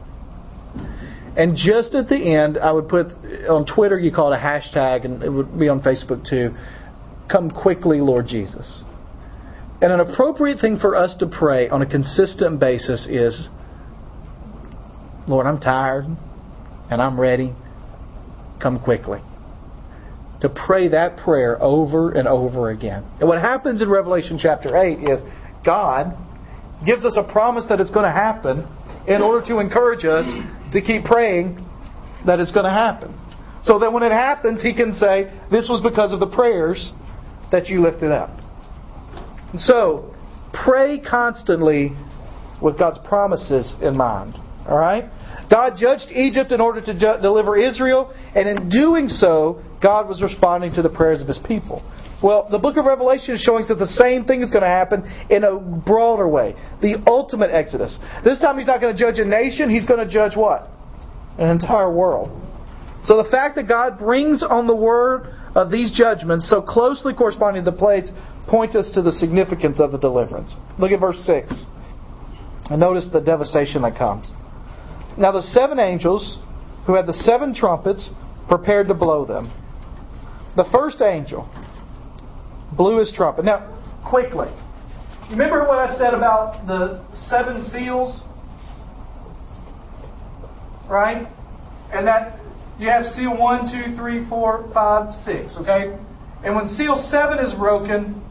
And 1.37 1.57
just 1.57 1.93
at 1.95 2.07
the 2.07 2.15
end, 2.15 2.57
I 2.57 2.71
would 2.71 2.87
put 2.87 3.07
on 3.49 3.65
Twitter, 3.65 3.99
you 3.99 4.11
call 4.11 4.31
it 4.31 4.37
a 4.37 4.39
hashtag, 4.39 5.03
and 5.03 5.21
it 5.21 5.29
would 5.29 5.59
be 5.59 5.67
on 5.67 5.81
Facebook 5.81 6.27
too. 6.27 6.55
Come 7.29 7.51
quickly, 7.51 7.99
Lord 7.99 8.27
Jesus. 8.27 8.83
And 9.81 9.91
an 9.91 9.99
appropriate 9.99 10.59
thing 10.61 10.79
for 10.79 10.95
us 10.95 11.15
to 11.19 11.27
pray 11.27 11.67
on 11.67 11.81
a 11.81 11.85
consistent 11.85 12.59
basis 12.59 13.07
is 13.09 13.49
Lord, 15.27 15.47
I'm 15.47 15.59
tired 15.59 16.05
and 16.89 17.01
I'm 17.01 17.19
ready. 17.19 17.53
Come 18.61 18.79
quickly. 18.79 19.19
To 20.41 20.49
pray 20.49 20.89
that 20.89 21.17
prayer 21.17 21.61
over 21.61 22.11
and 22.11 22.27
over 22.27 22.69
again. 22.69 23.05
And 23.19 23.27
what 23.27 23.39
happens 23.39 23.81
in 23.81 23.89
Revelation 23.89 24.37
chapter 24.41 24.75
8 24.75 24.99
is 24.99 25.21
God 25.65 26.15
gives 26.85 27.05
us 27.05 27.17
a 27.17 27.23
promise 27.31 27.65
that 27.69 27.79
it's 27.79 27.91
going 27.91 28.05
to 28.05 28.11
happen 28.11 28.67
in 29.07 29.21
order 29.21 29.45
to 29.47 29.59
encourage 29.59 30.03
us 30.03 30.25
to 30.73 30.81
keep 30.81 31.05
praying 31.05 31.65
that 32.25 32.39
it's 32.39 32.51
going 32.51 32.65
to 32.65 32.71
happen. 32.71 33.17
So 33.63 33.79
that 33.79 33.91
when 33.91 34.03
it 34.03 34.11
happens, 34.11 34.61
He 34.61 34.73
can 34.73 34.93
say, 34.93 35.31
This 35.49 35.69
was 35.69 35.81
because 35.81 36.11
of 36.11 36.19
the 36.19 36.27
prayers 36.27 36.91
that 37.51 37.67
you 37.67 37.81
lifted 37.81 38.11
up. 38.11 38.31
And 39.51 39.59
so, 39.59 40.13
pray 40.53 40.99
constantly 40.99 41.91
with 42.61 42.77
God's 42.77 42.99
promises 42.99 43.75
in 43.81 43.95
mind. 43.95 44.35
All 44.67 44.77
right? 44.77 45.05
God 45.49 45.73
judged 45.77 46.11
Egypt 46.11 46.51
in 46.51 46.61
order 46.61 46.81
to 46.81 46.93
ju- 46.93 47.21
deliver 47.21 47.57
Israel, 47.57 48.13
and 48.35 48.47
in 48.47 48.69
doing 48.69 49.07
so, 49.07 49.61
God 49.81 50.07
was 50.07 50.21
responding 50.21 50.73
to 50.73 50.81
the 50.81 50.89
prayers 50.89 51.21
of 51.21 51.27
His 51.27 51.39
people. 51.45 51.83
Well, 52.23 52.47
the 52.49 52.57
book 52.57 52.77
of 52.77 52.85
Revelation 52.85 53.35
is 53.35 53.41
showing 53.41 53.63
us 53.63 53.69
that 53.69 53.75
the 53.75 53.85
same 53.85 54.25
thing 54.25 54.41
is 54.41 54.49
going 54.49 54.63
to 54.63 54.67
happen 54.67 55.03
in 55.29 55.43
a 55.43 55.59
broader 55.59 56.27
way. 56.27 56.55
The 56.81 57.03
ultimate 57.05 57.51
Exodus. 57.51 57.99
This 58.23 58.39
time 58.39 58.57
he's 58.57 58.67
not 58.67 58.81
going 58.81 58.95
to 58.95 58.99
judge 58.99 59.19
a 59.19 59.25
nation, 59.25 59.69
he's 59.69 59.85
going 59.85 60.05
to 60.05 60.11
judge 60.11 60.35
what? 60.35 60.69
An 61.37 61.49
entire 61.49 61.91
world. 61.91 62.41
So 63.03 63.21
the 63.21 63.29
fact 63.29 63.55
that 63.57 63.67
God 63.67 63.99
brings 63.99 64.41
on 64.41 64.65
the 64.65 64.75
word 64.75 65.27
of 65.53 65.69
these 65.69 65.91
judgments 65.91 66.49
so 66.49 66.61
closely 66.61 67.13
corresponding 67.13 67.63
to 67.63 67.71
the 67.71 67.77
plagues 67.77 68.09
points 68.47 68.75
us 68.75 68.91
to 68.95 69.01
the 69.01 69.11
significance 69.11 69.79
of 69.79 69.91
the 69.91 69.97
deliverance. 69.97 70.55
Look 70.79 70.91
at 70.91 70.99
verse 70.99 71.19
6. 71.25 71.65
And 72.71 72.79
notice 72.79 73.07
the 73.11 73.21
devastation 73.21 73.83
that 73.83 73.95
comes. 73.97 74.31
Now 75.17 75.31
the 75.31 75.41
seven 75.41 75.79
angels 75.79 76.39
who 76.85 76.95
had 76.95 77.07
the 77.07 77.13
seven 77.13 77.53
trumpets 77.53 78.09
prepared 78.47 78.87
to 78.89 78.93
blow 78.93 79.25
them. 79.25 79.51
The 80.55 80.65
first 80.71 81.01
angel 81.01 81.49
blew 82.75 82.99
his 82.99 83.11
trumpet. 83.11 83.45
Now, 83.45 83.71
quickly. 84.07 84.47
Remember 85.29 85.67
what 85.67 85.79
I 85.79 85.97
said 85.97 86.13
about 86.13 86.67
the 86.67 87.03
seven 87.13 87.65
seals? 87.65 88.21
Right? 90.87 91.27
And 91.91 92.05
that 92.07 92.39
you 92.77 92.89
have 92.89 93.05
seal 93.05 93.35
one, 93.37 93.71
two, 93.71 93.95
three, 93.95 94.27
four, 94.29 94.69
five, 94.73 95.13
six, 95.13 95.55
okay? 95.57 95.97
And 96.43 96.55
when 96.55 96.67
seal 96.67 96.95
seven 97.09 97.39
is 97.39 97.53
broken, 97.57 98.21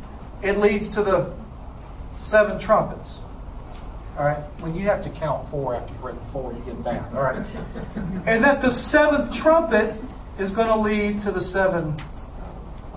it 0.42 0.58
leads 0.58 0.94
to 0.94 1.02
the 1.02 1.34
seven 2.14 2.60
trumpets. 2.60 3.18
All 4.16 4.24
right? 4.24 4.42
When 4.62 4.74
you 4.74 4.86
have 4.86 5.02
to 5.04 5.10
count 5.10 5.50
four 5.50 5.74
after 5.74 5.92
you've 5.92 6.04
written 6.04 6.22
four, 6.32 6.52
you 6.52 6.64
get 6.64 6.84
down. 6.84 7.16
All 7.16 7.22
right? 7.22 7.36
and 8.26 8.44
that 8.44 8.62
the 8.62 8.70
seventh 8.70 9.34
trumpet 9.42 9.98
is 10.38 10.50
going 10.50 10.68
to 10.68 10.78
lead 10.78 11.22
to 11.24 11.32
the 11.32 11.40
seven 11.40 11.98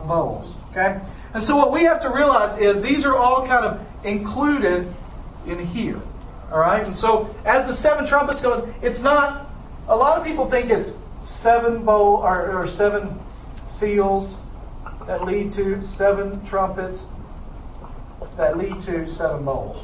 bowls. 0.07 0.53
Okay? 0.71 1.01
And 1.33 1.43
so 1.43 1.55
what 1.55 1.73
we 1.73 1.83
have 1.83 2.01
to 2.01 2.09
realize 2.09 2.59
is 2.61 2.83
these 2.83 3.05
are 3.05 3.15
all 3.15 3.45
kind 3.47 3.65
of 3.65 4.05
included 4.05 4.93
in 5.47 5.65
here. 5.65 6.01
All 6.51 6.59
right? 6.59 6.85
And 6.85 6.95
so 6.95 7.33
as 7.45 7.67
the 7.67 7.73
seven 7.81 8.07
trumpets 8.07 8.41
go, 8.41 8.71
it's 8.81 9.01
not, 9.01 9.49
a 9.87 9.95
lot 9.95 10.19
of 10.19 10.25
people 10.25 10.49
think 10.49 10.69
it's 10.69 10.91
seven 11.41 11.83
bowl 11.83 12.21
or, 12.23 12.63
or 12.63 12.67
seven 12.67 13.19
seals 13.79 14.35
that 15.07 15.23
lead 15.23 15.51
to 15.53 15.85
seven 15.97 16.45
trumpets 16.47 16.99
that 18.37 18.57
lead 18.57 18.75
to 18.85 19.09
seven 19.13 19.43
bowls. 19.43 19.83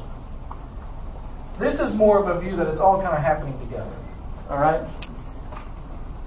This 1.58 1.78
is 1.78 1.94
more 1.94 2.18
of 2.18 2.36
a 2.36 2.40
view 2.40 2.56
that 2.56 2.66
it's 2.66 2.80
all 2.80 3.00
kind 3.00 3.14
of 3.14 3.22
happening 3.22 3.58
together. 3.60 3.94
All 4.50 4.58
right? 4.58 4.82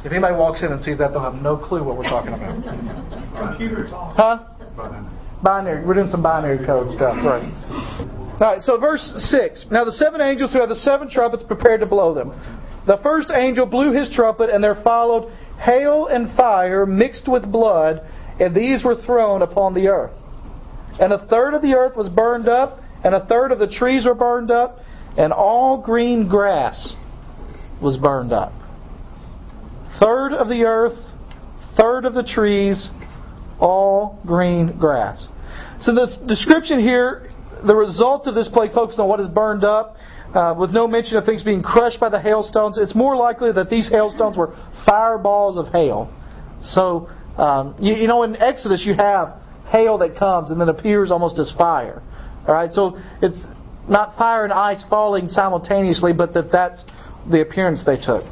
If 0.04 0.12
anybody 0.12 0.36
walks 0.36 0.64
in 0.64 0.72
and 0.72 0.82
sees 0.82 0.98
that, 1.00 1.12
they'll 1.12 1.22
have 1.22 1.42
no 1.42 1.58
clue 1.58 1.84
what 1.84 1.98
we're 1.98 2.04
talking 2.04 2.34
about. 2.34 2.64
Computer 3.58 3.88
talk. 3.90 4.16
Huh? 4.16 4.46
Binary. 5.44 5.86
We're 5.86 5.96
doing 5.96 6.10
some 6.10 6.24
binary 6.24 6.66
code 6.66 6.90
stuff, 6.96 7.18
right? 7.26 7.44
All 8.40 8.54
right, 8.54 8.62
so 8.62 8.78
verse 8.78 9.12
6. 9.18 9.66
Now 9.72 9.84
the 9.84 9.92
seven 9.92 10.22
angels 10.22 10.54
who 10.54 10.60
had 10.60 10.70
the 10.70 10.76
seven 10.76 11.10
trumpets 11.10 11.44
prepared 11.44 11.82
to 11.82 11.86
blow 11.86 12.14
them. 12.14 12.30
The 12.86 12.98
first 13.04 13.32
angel 13.34 13.66
blew 13.66 13.92
his 13.92 14.10
trumpet, 14.16 14.50
and 14.50 14.64
there 14.64 14.76
followed 14.82 15.30
hail 15.60 16.08
and 16.08 16.36
fire 16.38 16.86
mixed 16.86 17.28
with 17.28 17.52
blood, 17.52 18.02
and 18.40 18.56
these 18.56 18.84
were 18.86 18.96
thrown 18.96 19.42
upon 19.42 19.74
the 19.74 19.88
earth. 19.88 20.16
And 21.00 21.12
a 21.12 21.28
third 21.28 21.54
of 21.54 21.62
the 21.62 21.74
earth 21.74 21.98
was 21.98 22.08
burned 22.08 22.48
up, 22.48 22.80
and 23.04 23.14
a 23.14 23.26
third 23.26 23.52
of 23.52 23.60
the 23.60 23.68
trees 23.68 24.06
were 24.06 24.16
burned 24.16 24.52
up, 24.52 24.80
and 25.18 25.34
all 25.34 25.82
green 25.82 26.28
grass 26.28 26.94
was 27.82 27.98
burned 27.98 28.32
up. 28.32 28.54
Third 30.00 30.34
of 30.34 30.48
the 30.48 30.64
earth, 30.66 30.98
third 31.76 32.06
of 32.06 32.14
the 32.14 32.24
trees, 32.24 32.90
all 33.60 34.20
green 34.26 34.78
grass. 34.78 35.28
So 35.82 35.94
the 35.94 36.08
description 36.28 36.80
here, 36.80 37.32
the 37.66 37.76
result 37.76 38.28
of 38.28 38.36
this 38.36 38.48
plague 38.48 38.74
focused 38.74 39.00
on 39.00 39.08
what 39.08 39.20
is 39.20 39.28
burned 39.28 39.64
up, 39.64 39.96
uh, 40.34 40.54
with 40.58 40.72
no 40.72 40.88
mention 40.88 41.18
of 41.18 41.26
things 41.26 41.42
being 41.42 41.64
crushed 41.64 42.00
by 42.00 42.10
the 42.10 42.20
hailstones. 42.20 42.78
It's 42.78 42.94
more 42.94 43.16
likely 43.16 43.52
that 43.54 43.70
these 43.70 43.90
hailstones 43.90 44.38
were 44.38 44.56
fireballs 44.86 45.58
of 45.58 45.72
hail. 45.72 46.14
So, 46.64 47.10
um, 47.38 47.76
you, 47.80 47.94
you 47.96 48.08
know, 48.08 48.24
in 48.24 48.36
Exodus 48.36 48.84
you 48.86 48.94
have 48.94 49.40
hail 49.70 49.98
that 50.00 50.18
comes 50.18 50.52
and 50.52 50.60
then 50.60 50.70
appears 50.70 51.12
almost 51.12 51.40
as 51.40 51.52
fire. 51.58 52.02
All 52.48 52.54
right, 52.54 52.72
so 52.72 52.98
it's 53.22 53.40
not 53.88 54.18
fire 54.18 54.44
and 54.44 54.54
ice 54.54 54.84
falling 54.90 55.30
simultaneously, 55.30 56.14
but 56.14 56.34
that 56.34 56.52
that's 56.52 56.84
the 57.30 57.42
appearance 57.42 57.84
they 57.86 57.98
took. 57.98 58.24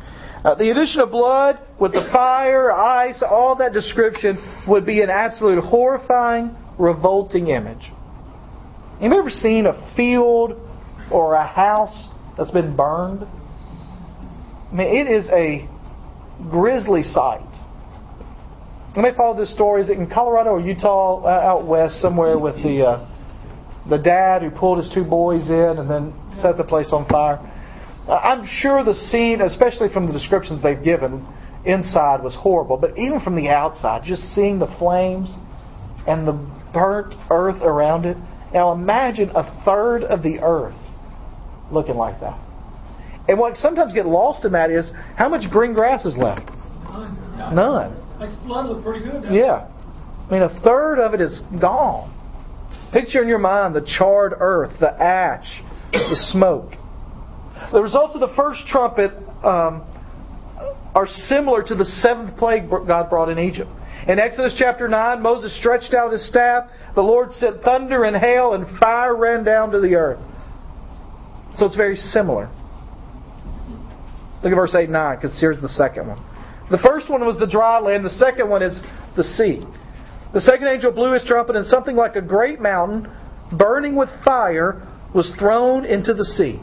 Uh, 0.43 0.53
the 0.55 0.69
addition 0.69 1.01
of 1.01 1.09
blood 1.09 1.59
with 1.79 1.91
the 1.91 2.07
fire, 2.11 2.71
ice, 2.71 3.23
all 3.27 3.55
that 3.55 3.73
description 3.73 4.37
would 4.67 4.85
be 4.85 5.01
an 5.01 5.09
absolute 5.09 5.63
horrifying, 5.63 6.55
revolting 6.77 7.47
image. 7.47 7.91
Have 9.01 9.11
you 9.11 9.19
ever 9.19 9.29
seen 9.29 9.65
a 9.65 9.93
field 9.95 10.53
or 11.11 11.33
a 11.33 11.45
house 11.45 12.09
that's 12.37 12.51
been 12.51 12.75
burned? 12.75 13.23
I 13.23 14.75
mean, 14.75 14.87
it 14.87 15.11
is 15.11 15.29
a 15.29 15.67
grisly 16.49 17.01
sight. 17.01 17.41
You 18.95 19.01
may 19.01 19.15
follow 19.15 19.37
this 19.37 19.51
story. 19.53 19.81
Is 19.81 19.89
it 19.89 19.97
in 19.97 20.09
Colorado 20.09 20.51
or 20.51 20.61
Utah, 20.61 21.23
uh, 21.23 21.27
out 21.27 21.67
west 21.67 21.99
somewhere, 22.01 22.37
with 22.39 22.55
the 22.55 22.85
uh, 22.85 23.14
the 23.89 23.97
dad 23.97 24.41
who 24.41 24.49
pulled 24.49 24.83
his 24.83 24.93
two 24.93 25.03
boys 25.03 25.49
in 25.49 25.77
and 25.77 25.89
then 25.89 26.13
set 26.39 26.57
the 26.57 26.63
place 26.63 26.89
on 26.91 27.07
fire? 27.07 27.39
I'm 28.09 28.45
sure 28.45 28.83
the 28.83 28.93
scene, 28.93 29.41
especially 29.41 29.89
from 29.91 30.07
the 30.07 30.13
descriptions 30.13 30.61
they've 30.61 30.83
given, 30.83 31.25
inside 31.65 32.23
was 32.23 32.35
horrible. 32.35 32.77
But 32.77 32.97
even 32.97 33.19
from 33.19 33.35
the 33.35 33.49
outside, 33.49 34.03
just 34.03 34.21
seeing 34.33 34.59
the 34.59 34.67
flames 34.77 35.33
and 36.07 36.27
the 36.27 36.33
burnt 36.73 37.15
earth 37.31 37.61
around 37.61 38.05
it. 38.05 38.17
Now 38.53 38.71
imagine 38.71 39.31
a 39.33 39.63
third 39.65 40.03
of 40.03 40.21
the 40.21 40.39
earth 40.39 40.75
looking 41.71 41.95
like 41.95 42.19
that. 42.21 42.39
And 43.27 43.39
what 43.39 43.57
sometimes 43.57 43.93
get 43.93 44.05
lost 44.05 44.45
in 44.45 44.51
that 44.51 44.69
is 44.69 44.91
how 45.17 45.29
much 45.29 45.49
green 45.49 45.73
grass 45.73 46.05
is 46.05 46.15
left? 46.15 46.51
None. 46.91 47.55
None. 47.55 48.19
Makes 48.19 48.35
blood 48.45 48.67
look 48.67 48.83
pretty 48.83 49.03
good. 49.03 49.33
Yeah. 49.33 49.67
I 50.29 50.31
mean, 50.31 50.43
a 50.43 50.59
third 50.61 50.99
of 50.99 51.13
it 51.13 51.21
is 51.21 51.41
gone. 51.59 52.14
Picture 52.95 53.21
in 53.21 53.27
your 53.27 53.39
mind 53.39 53.75
the 53.75 53.85
charred 53.85 54.33
earth, 54.39 54.79
the 54.79 54.89
ash, 54.89 55.61
the 55.91 56.15
smoke. 56.31 56.71
The 57.73 57.81
results 57.81 58.15
of 58.15 58.21
the 58.21 58.33
first 58.37 58.65
trumpet 58.67 59.11
um, 59.43 59.83
are 60.95 61.05
similar 61.05 61.61
to 61.61 61.75
the 61.75 61.83
seventh 61.83 62.37
plague 62.37 62.69
God 62.69 63.09
brought 63.09 63.27
in 63.27 63.37
Egypt. 63.37 63.69
In 64.07 64.17
Exodus 64.17 64.55
chapter 64.57 64.87
9, 64.87 65.21
Moses 65.21 65.57
stretched 65.59 65.93
out 65.93 66.13
his 66.13 66.25
staff. 66.25 66.69
The 66.95 67.01
Lord 67.01 67.31
sent 67.31 67.63
thunder 67.63 68.05
and 68.05 68.15
hail, 68.15 68.53
and 68.53 68.65
fire 68.79 69.13
ran 69.13 69.43
down 69.43 69.71
to 69.71 69.81
the 69.81 69.95
earth. 69.95 70.19
So 71.57 71.65
it's 71.65 71.75
very 71.75 71.97
similar. 71.97 72.49
Look 74.41 74.53
at 74.53 74.55
verse 74.55 74.73
8 74.73 74.85
and 74.85 74.93
9, 74.93 75.17
because 75.17 75.37
here's 75.41 75.59
the 75.59 75.67
second 75.67 76.07
one. 76.07 76.23
The 76.71 76.77
first 76.77 77.09
one 77.09 77.25
was 77.25 77.37
the 77.39 77.47
dry 77.47 77.77
land, 77.79 78.05
the 78.05 78.09
second 78.09 78.47
one 78.47 78.63
is 78.63 78.81
the 79.17 79.23
sea. 79.25 79.65
The 80.35 80.41
second 80.41 80.67
angel 80.67 80.91
blew 80.91 81.13
his 81.13 81.23
trumpet, 81.23 81.55
and 81.55 81.65
something 81.65 81.95
like 81.95 82.17
a 82.17 82.21
great 82.21 82.59
mountain, 82.59 83.09
burning 83.57 83.95
with 83.95 84.09
fire, 84.25 84.85
was 85.13 85.33
thrown 85.39 85.85
into 85.85 86.13
the 86.13 86.25
sea. 86.25 86.59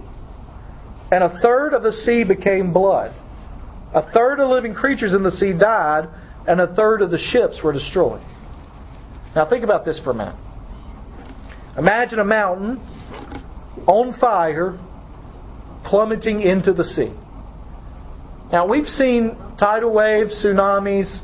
And 1.11 1.25
a 1.25 1.41
third 1.41 1.73
of 1.73 1.83
the 1.83 1.91
sea 1.91 2.23
became 2.23 2.75
blood. 2.75 3.13
A 3.95 4.13
third 4.13 4.41
of 4.41 4.49
the 4.51 4.55
living 4.55 4.75
creatures 4.75 5.15
in 5.15 5.23
the 5.23 5.31
sea 5.31 5.55
died, 5.59 6.07
and 6.47 6.61
a 6.61 6.75
third 6.75 7.01
of 7.01 7.11
the 7.11 7.17
ships 7.17 7.61
were 7.65 7.73
destroyed. 7.73 8.21
Now 9.35 9.49
think 9.49 9.65
about 9.65 9.87
this 9.87 9.99
for 10.05 10.11
a 10.11 10.15
minute. 10.15 10.37
Imagine 11.79 12.19
a 12.19 12.25
mountain 12.27 12.77
on 13.87 14.19
fire 14.21 14.79
plummeting 15.87 16.43
into 16.43 16.75
the 16.75 16.85
sea. 16.85 17.11
Now 18.53 18.69
we've 18.69 18.87
seen 18.87 19.35
tidal 19.59 19.95
waves, 19.95 20.45
tsunamis, 20.45 21.21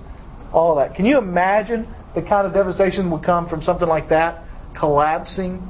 all 0.51 0.77
that. 0.77 0.95
Can 0.95 1.05
you 1.05 1.19
imagine 1.19 1.95
the 2.15 2.23
kind 2.23 2.47
of 2.47 2.53
devastation 2.53 3.11
would 3.11 3.25
come 3.25 3.49
from 3.49 3.63
something 3.63 3.89
like 3.89 4.09
that 4.09 4.45
collapsing 4.79 5.63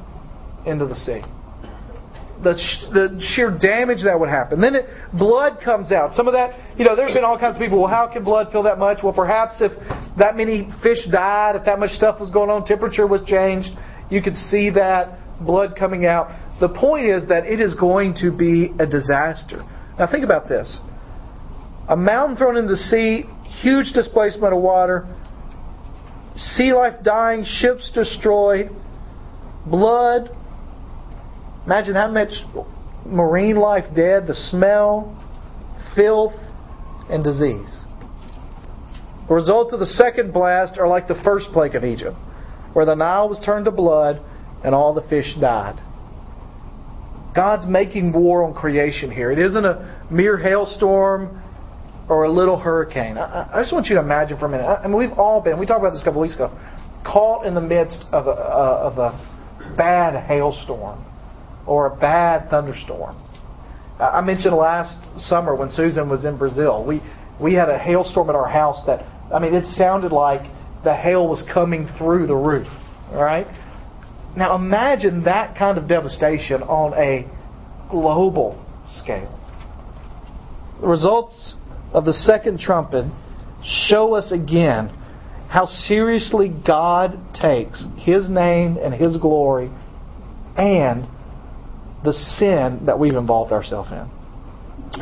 into 0.66 0.86
the 0.86 0.94
sea? 0.94 1.22
The, 2.42 2.54
the 2.92 3.20
sheer 3.34 3.50
damage 3.50 4.04
that 4.04 4.18
would 4.18 4.28
happen. 4.28 4.60
Then 4.60 4.76
it, 4.76 4.86
blood 5.12 5.58
comes 5.64 5.90
out. 5.90 6.14
Some 6.14 6.28
of 6.28 6.34
that, 6.34 6.78
you 6.78 6.84
know, 6.84 6.94
there's 6.94 7.12
been 7.12 7.24
all 7.24 7.38
kinds 7.38 7.56
of 7.56 7.60
people. 7.60 7.80
Well, 7.80 7.90
how 7.90 8.06
can 8.06 8.22
blood 8.22 8.52
fill 8.52 8.62
that 8.62 8.78
much? 8.78 8.98
Well, 9.02 9.12
perhaps 9.12 9.60
if 9.60 9.72
that 10.18 10.36
many 10.36 10.68
fish 10.80 10.98
died, 11.10 11.56
if 11.56 11.64
that 11.64 11.80
much 11.80 11.90
stuff 11.90 12.20
was 12.20 12.30
going 12.30 12.48
on, 12.48 12.64
temperature 12.64 13.08
was 13.08 13.24
changed, 13.26 13.70
you 14.08 14.22
could 14.22 14.36
see 14.36 14.70
that 14.70 15.18
blood 15.44 15.74
coming 15.76 16.06
out. 16.06 16.30
The 16.60 16.68
point 16.68 17.06
is 17.06 17.28
that 17.28 17.46
it 17.46 17.60
is 17.60 17.74
going 17.74 18.14
to 18.20 18.30
be 18.30 18.72
a 18.78 18.86
disaster. 18.86 19.64
Now, 19.98 20.08
think 20.10 20.24
about 20.24 20.48
this 20.48 20.78
a 21.88 21.96
mountain 21.96 22.36
thrown 22.36 22.56
into 22.56 22.70
the 22.70 22.76
sea, 22.76 23.24
huge 23.62 23.92
displacement 23.92 24.52
of 24.52 24.60
water, 24.60 25.06
sea 26.38 26.72
life 26.72 27.02
dying, 27.02 27.44
ships 27.44 27.90
destroyed, 27.92 28.70
blood. 29.66 30.30
Imagine 31.66 31.94
how 31.94 32.10
much 32.10 32.30
marine 33.04 33.56
life 33.56 33.84
dead, 33.94 34.26
the 34.26 34.34
smell, 34.34 35.14
filth, 35.94 36.34
and 37.10 37.24
disease. 37.24 37.84
The 39.28 39.34
results 39.34 39.72
of 39.72 39.80
the 39.80 39.86
second 39.86 40.32
blast 40.32 40.78
are 40.78 40.88
like 40.88 41.08
the 41.08 41.20
first 41.22 41.48
plague 41.52 41.74
of 41.74 41.84
Egypt, 41.84 42.16
where 42.72 42.86
the 42.86 42.94
Nile 42.94 43.28
was 43.28 43.40
turned 43.44 43.66
to 43.66 43.70
blood 43.70 44.22
and 44.64 44.74
all 44.74 44.94
the 44.94 45.06
fish 45.08 45.34
died. 45.40 45.80
God's 47.34 47.66
making 47.66 48.12
war 48.12 48.44
on 48.44 48.54
creation 48.54 49.10
here. 49.10 49.30
It 49.30 49.38
isn't 49.38 49.64
a 49.64 50.06
mere 50.10 50.38
hailstorm 50.38 51.42
or 52.08 52.24
a 52.24 52.30
little 52.30 52.58
hurricane. 52.58 53.18
I, 53.18 53.48
I 53.52 53.60
just 53.60 53.72
want 53.72 53.86
you 53.86 53.94
to 53.96 54.00
imagine 54.00 54.38
for 54.38 54.46
a 54.46 54.48
minute. 54.48 54.64
I, 54.64 54.84
I 54.84 54.86
mean, 54.86 54.96
we've 54.96 55.12
all 55.12 55.40
been, 55.40 55.58
we 55.58 55.66
talked 55.66 55.80
about 55.80 55.92
this 55.92 56.02
a 56.02 56.04
couple 56.04 56.20
weeks 56.20 56.34
ago, 56.34 56.50
caught 57.04 57.46
in 57.46 57.54
the 57.54 57.60
midst 57.60 58.04
of 58.12 58.26
a, 58.26 58.30
uh, 58.30 58.90
of 58.92 58.98
a 58.98 59.74
bad 59.76 60.26
hailstorm 60.26 61.04
or 61.66 61.86
a 61.86 61.96
bad 61.96 62.48
thunderstorm. 62.50 63.16
I 64.00 64.20
mentioned 64.20 64.54
last 64.54 65.28
summer 65.28 65.54
when 65.56 65.70
Susan 65.70 66.08
was 66.08 66.24
in 66.24 66.38
Brazil, 66.38 66.84
we, 66.86 67.00
we 67.40 67.54
had 67.54 67.68
a 67.68 67.78
hailstorm 67.78 68.30
at 68.30 68.36
our 68.36 68.48
house 68.48 68.84
that, 68.86 69.00
I 69.32 69.38
mean, 69.40 69.54
it 69.54 69.64
sounded 69.64 70.12
like 70.12 70.42
the 70.84 70.94
hail 70.94 71.28
was 71.28 71.42
coming 71.52 71.88
through 71.98 72.28
the 72.28 72.36
roof. 72.36 72.68
Right? 73.12 73.46
Now 74.36 74.54
imagine 74.54 75.24
that 75.24 75.58
kind 75.58 75.78
of 75.78 75.88
devastation 75.88 76.62
on 76.62 76.94
a 76.94 77.28
global 77.90 78.64
scale. 78.94 79.34
The 80.80 80.86
results 80.86 81.54
of 81.92 82.04
the 82.04 82.12
second 82.12 82.60
trumpet 82.60 83.06
show 83.64 84.14
us 84.14 84.32
again 84.32 84.88
how 85.48 85.64
seriously 85.64 86.48
God 86.66 87.18
takes 87.34 87.84
His 87.96 88.28
name 88.28 88.76
and 88.76 88.94
His 88.94 89.16
glory 89.16 89.70
and 90.56 91.06
the 92.04 92.12
sin 92.12 92.84
that 92.86 92.98
we've 92.98 93.14
involved 93.14 93.52
ourselves 93.52 93.90
in. 93.90 94.10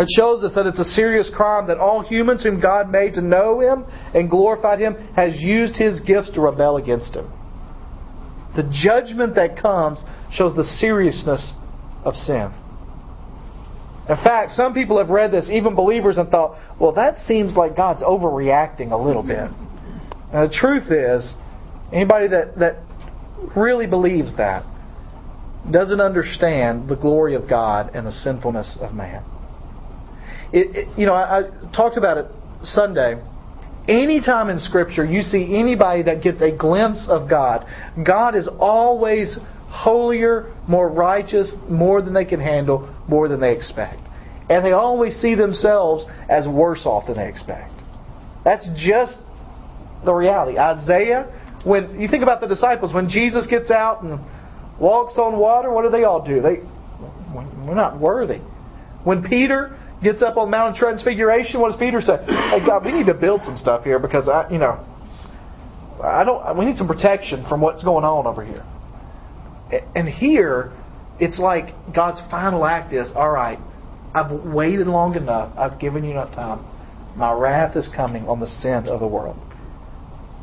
It 0.01 0.09
shows 0.16 0.44
us 0.44 0.55
that 0.55 0.66
it's 0.66 0.79
a 0.79 0.85
serious 0.85 1.31
crime 1.35 1.68
that 1.68 1.79
all 1.79 2.03
humans 2.03 2.42
whom 2.42 2.61
God 2.61 2.90
made 2.90 3.14
to 3.14 3.20
know 3.20 3.61
Him 3.61 3.85
and 4.14 4.31
glorified 4.31 4.79
Him 4.79 4.94
has 5.14 5.37
used 5.37 5.77
His 5.77 6.01
gifts 6.01 6.31
to 6.33 6.40
rebel 6.40 6.77
against 6.77 7.14
Him. 7.14 7.31
The 8.57 8.68
judgment 8.72 9.35
that 9.35 9.61
comes 9.61 10.03
shows 10.33 10.57
the 10.57 10.64
seriousness 10.64 11.53
of 12.05 12.14
sin. 12.14 12.53
In 14.09 14.16
fact, 14.16 14.53
some 14.53 14.73
people 14.73 14.99
have 14.99 15.11
read 15.11 15.33
this, 15.33 15.51
even 15.51 15.75
believers, 15.75 16.16
and 16.16 16.29
thought, 16.29 16.59
well, 16.81 16.92
that 16.92 17.19
seems 17.19 17.57
like 17.57 17.77
God's 17.77 18.03
overreacting 18.03 18.92
a 18.92 18.97
little 18.97 19.23
bit. 19.23 19.51
And 20.33 20.51
the 20.51 20.55
truth 20.55 20.92
is, 20.92 21.35
anybody 21.92 22.29
that, 22.29 22.57
that 22.59 22.77
really 23.57 23.87
believes 23.87 24.37
that 24.37 24.64
doesn't 25.71 26.01
understand 26.01 26.88
the 26.88 26.95
glory 26.95 27.35
of 27.35 27.49
God 27.49 27.95
and 27.95 28.07
the 28.07 28.12
sinfulness 28.12 28.79
of 28.81 28.95
man. 28.95 29.25
It, 30.53 30.77
it, 30.77 30.99
you 30.99 31.07
know, 31.07 31.14
I, 31.14 31.40
I 31.40 31.73
talked 31.75 31.97
about 31.97 32.19
it 32.19 32.27
Sunday. 32.62 33.21
Anytime 33.88 34.51
in 34.51 34.59
Scripture 34.59 35.05
you 35.05 35.23
see 35.23 35.57
anybody 35.57 36.03
that 36.05 36.23
gets 36.23 36.40
a 36.40 36.57
glimpse 36.57 37.07
of 37.09 37.29
God, 37.29 37.66
God 38.05 38.37
is 38.37 38.49
always 38.59 39.38
holier, 39.77 40.55
more 40.67 40.89
righteous, 40.89 41.55
more 41.69 42.01
than 42.03 42.15
they 42.15 42.25
can 42.25 42.41
handle, 42.41 42.93
more 43.09 43.29
than 43.29 43.41
they 43.41 43.53
expect. 43.53 44.01
And 44.49 44.65
they 44.65 44.73
always 44.73 45.17
see 45.17 45.35
themselves 45.35 46.05
as 46.29 46.47
worse 46.47 46.87
off 46.87 47.07
than 47.07 47.17
they 47.17 47.29
expect. 47.29 47.73
That's 48.45 48.67
just 48.77 49.19
the 50.05 50.15
reality. 50.15 50.59
Isaiah, 50.59 51.27
when 51.65 52.01
you 52.01 52.09
think 52.09 52.23
about 52.23 52.41
the 52.41 52.47
disciples, 52.47 52.95
when 52.95 53.09
Jesus 53.09 53.47
gets 53.49 53.71
out 53.71 54.03
and 54.03 54.21
walks 54.81 55.19
on 55.19 55.39
water, 55.39 55.71
what 55.71 55.83
do 55.83 55.91
they 55.91 56.05
all 56.05 56.25
do? 56.25 56.41
They 56.41 56.62
we're 57.35 57.75
not 57.75 58.01
worthy. 58.01 58.39
When 59.05 59.23
Peter 59.23 59.77
gets 60.03 60.23
up 60.23 60.37
on 60.37 60.51
Mount 60.51 60.77
Transfiguration, 60.77 61.61
what 61.61 61.73
does 61.73 61.79
Peter 61.79 62.01
say? 62.01 62.25
Hey 62.25 62.65
God, 62.65 62.85
we 62.85 62.93
need 62.93 63.07
to 63.07 63.15
build 63.15 63.43
some 63.43 63.57
stuff 63.57 63.85
here 63.85 63.99
because 63.99 64.29
I 64.29 64.49
you 64.51 64.59
know 64.59 64.85
I 66.03 66.25
don't 66.25 66.57
we 66.57 66.65
need 66.65 66.77
some 66.77 66.89
protection 66.89 67.45
from 67.49 67.61
what's 67.61 67.83
going 67.83 68.05
on 68.05 68.27
over 68.27 68.45
here. 68.45 68.65
And 69.94 70.09
here, 70.09 70.72
it's 71.18 71.38
like 71.38 71.74
God's 71.94 72.20
final 72.31 72.64
act 72.64 72.92
is 72.92 73.11
all 73.14 73.31
right, 73.31 73.59
I've 74.14 74.31
waited 74.44 74.87
long 74.87 75.14
enough, 75.16 75.52
I've 75.59 75.79
given 75.79 76.05
you 76.05 76.12
enough 76.12 76.35
time. 76.35 76.64
My 77.16 77.33
wrath 77.33 77.76
is 77.76 77.88
coming 77.94 78.29
on 78.29 78.40
the 78.40 78.46
sin 78.46 78.88
of 78.88 79.00
the 79.00 79.07
world. 79.07 79.37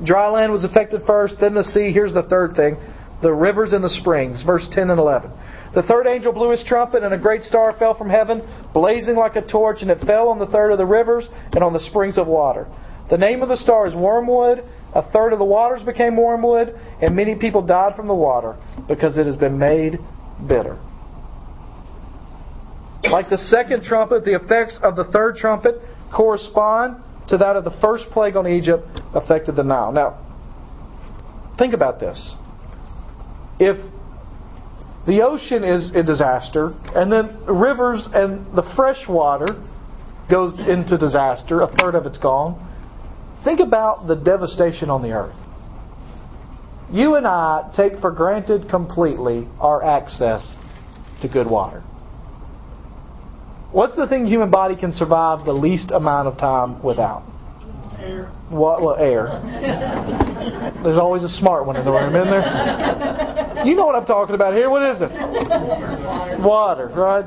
Dry 0.03 0.27
land 0.29 0.51
was 0.51 0.65
affected 0.65 1.01
first, 1.05 1.35
then 1.39 1.53
the 1.53 1.63
sea. 1.63 1.91
Here's 1.91 2.13
the 2.13 2.23
third 2.23 2.55
thing 2.55 2.77
the 3.21 3.31
rivers 3.31 3.71
and 3.73 3.83
the 3.83 3.89
springs. 3.89 4.43
Verse 4.43 4.67
10 4.71 4.89
and 4.89 4.99
11. 4.99 5.31
The 5.73 5.83
third 5.83 6.07
angel 6.07 6.33
blew 6.33 6.51
his 6.51 6.63
trumpet, 6.63 7.03
and 7.03 7.13
a 7.13 7.17
great 7.17 7.43
star 7.43 7.73
fell 7.77 7.97
from 7.97 8.09
heaven, 8.09 8.41
blazing 8.73 9.15
like 9.15 9.35
a 9.35 9.41
torch, 9.41 9.77
and 9.81 9.89
it 9.89 9.99
fell 10.05 10.27
on 10.27 10.39
the 10.39 10.47
third 10.47 10.71
of 10.71 10.77
the 10.77 10.85
rivers 10.85 11.27
and 11.53 11.63
on 11.63 11.73
the 11.73 11.79
springs 11.79 12.17
of 12.17 12.27
water. 12.27 12.67
The 13.09 13.17
name 13.17 13.41
of 13.41 13.49
the 13.49 13.57
star 13.57 13.87
is 13.87 13.95
wormwood. 13.95 14.63
A 14.95 15.01
third 15.11 15.33
of 15.33 15.39
the 15.39 15.45
waters 15.45 15.83
became 15.83 16.15
wormwood, 16.15 16.75
and 17.01 17.15
many 17.15 17.35
people 17.35 17.61
died 17.61 17.95
from 17.95 18.07
the 18.07 18.13
water 18.13 18.55
because 18.87 19.17
it 19.17 19.25
has 19.25 19.35
been 19.35 19.57
made 19.57 19.97
bitter. 20.47 20.79
Like 23.03 23.29
the 23.29 23.37
second 23.37 23.83
trumpet, 23.83 24.23
the 24.23 24.35
effects 24.35 24.79
of 24.81 24.95
the 24.95 25.05
third 25.05 25.35
trumpet 25.35 25.75
correspond 26.15 27.03
to 27.29 27.37
that 27.37 27.55
of 27.55 27.63
the 27.63 27.75
first 27.81 28.05
plague 28.11 28.35
on 28.35 28.47
Egypt 28.47 28.85
affected 29.13 29.55
the 29.55 29.63
Nile. 29.63 29.91
Now, 29.91 30.19
think 31.57 31.73
about 31.73 31.99
this. 31.99 32.35
If 33.59 33.77
the 35.05 35.21
ocean 35.21 35.63
is 35.63 35.91
a 35.95 36.03
disaster, 36.03 36.73
and 36.95 37.11
then 37.11 37.45
rivers 37.45 38.07
and 38.13 38.55
the 38.55 38.63
fresh 38.75 39.07
water 39.07 39.47
goes 40.29 40.57
into 40.59 40.97
disaster, 40.97 41.61
a 41.61 41.67
third 41.67 41.95
of 41.95 42.05
it's 42.05 42.17
gone, 42.17 42.69
Think 43.43 43.59
about 43.59 44.07
the 44.07 44.15
devastation 44.15 44.89
on 44.89 45.01
the 45.01 45.11
earth. 45.11 45.35
You 46.91 47.15
and 47.15 47.25
I 47.27 47.71
take 47.75 47.99
for 47.99 48.11
granted 48.11 48.69
completely 48.69 49.47
our 49.59 49.83
access 49.83 50.55
to 51.21 51.27
good 51.27 51.49
water. 51.49 51.81
What's 53.71 53.95
the 53.95 54.07
thing 54.07 54.23
the 54.23 54.29
human 54.29 54.51
body 54.51 54.75
can 54.75 54.93
survive 54.93 55.45
the 55.45 55.53
least 55.53 55.91
amount 55.91 56.27
of 56.27 56.37
time 56.37 56.83
without? 56.83 57.23
Air. 57.99 58.31
What? 58.49 58.81
Well, 58.81 58.95
air. 58.97 59.41
There's 60.83 60.99
always 60.99 61.23
a 61.23 61.29
smart 61.29 61.65
one 61.65 61.75
in 61.75 61.83
the 61.83 61.91
room, 61.91 62.13
isn't 62.15 62.29
there? 62.29 63.63
You 63.65 63.75
know 63.75 63.85
what 63.85 63.95
I'm 63.95 64.05
talking 64.05 64.35
about 64.35 64.53
here. 64.53 64.69
What 64.69 64.83
is 64.83 65.01
it? 65.01 65.09
Water, 66.39 66.87
right? 66.89 67.23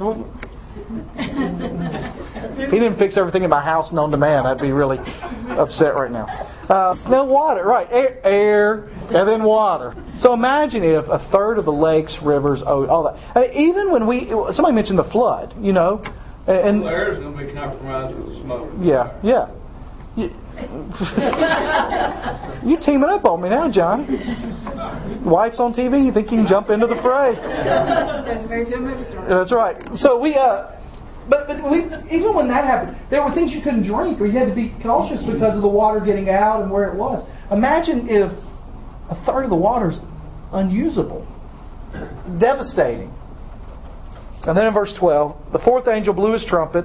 If 2.58 2.70
he 2.70 2.78
didn't 2.78 2.98
fix 2.98 3.16
everything 3.18 3.42
in 3.42 3.50
my 3.50 3.62
house 3.64 3.92
known 3.92 4.10
to 4.12 4.16
man, 4.16 4.44
that'd 4.44 4.62
be 4.62 4.70
really 4.70 4.98
upset 5.58 5.94
right 5.94 6.10
now. 6.10 6.26
Uh, 6.68 6.96
no 7.08 7.24
water, 7.24 7.64
right? 7.64 7.86
Air, 7.90 8.20
air, 8.24 8.88
and 9.10 9.28
then 9.28 9.44
water. 9.44 9.94
So 10.20 10.32
imagine 10.32 10.82
if 10.82 11.04
a 11.06 11.28
third 11.30 11.58
of 11.58 11.64
the 11.64 11.72
lakes, 11.72 12.18
rivers, 12.22 12.62
all 12.62 13.04
that. 13.04 13.16
I 13.36 13.48
mean, 13.48 13.70
even 13.70 13.92
when 13.92 14.06
we, 14.06 14.28
somebody 14.52 14.74
mentioned 14.74 14.98
the 14.98 15.10
flood, 15.10 15.54
you 15.60 15.72
know, 15.72 16.02
and 16.46 16.82
the 16.82 16.86
air 16.86 17.12
is 17.12 17.18
going 17.18 17.36
to 17.36 17.46
be 17.46 17.52
compromised 17.52 18.16
with 18.16 18.42
smoke. 18.42 18.72
Yeah, 18.80 19.18
yeah. 19.22 19.50
You, 20.16 20.30
you 22.64 22.78
teaming 22.80 23.10
up 23.10 23.26
on 23.26 23.42
me 23.42 23.50
now, 23.50 23.70
John. 23.70 24.06
Wife's 25.26 25.60
on 25.60 25.74
TV. 25.74 26.06
You 26.06 26.12
think 26.12 26.30
you 26.30 26.38
can 26.38 26.46
jump 26.48 26.70
into 26.70 26.86
the 26.86 26.96
fray? 27.02 27.34
That's 29.28 29.52
right. 29.52 29.76
So 29.96 30.18
we, 30.18 30.34
uh, 30.36 30.70
but 31.28 31.46
but 31.46 31.56
even 32.10 32.34
when 32.34 32.48
that 32.48 32.64
happened, 32.64 32.96
there 33.10 33.22
were 33.22 33.34
things 33.34 33.52
you 33.52 33.62
couldn't 33.62 33.86
drink, 33.86 34.20
or 34.20 34.26
you 34.26 34.38
had 34.38 34.48
to 34.48 34.54
be 34.54 34.74
cautious 34.82 35.20
because 35.22 35.56
of 35.56 35.62
the 35.62 35.68
water 35.68 36.00
getting 36.00 36.30
out 36.30 36.62
and 36.62 36.70
where 36.70 36.90
it 36.90 36.96
was. 36.96 37.26
Imagine 37.50 38.08
if 38.08 38.30
a 39.10 39.24
third 39.24 39.44
of 39.44 39.50
the 39.50 39.56
water's 39.56 39.98
unusable. 40.52 41.26
It's 41.92 42.40
devastating. 42.40 43.12
And 44.42 44.56
then 44.56 44.66
in 44.66 44.74
verse 44.74 44.94
12, 44.98 45.52
the 45.52 45.58
fourth 45.58 45.88
angel 45.88 46.14
blew 46.14 46.32
his 46.32 46.44
trumpet. 46.44 46.84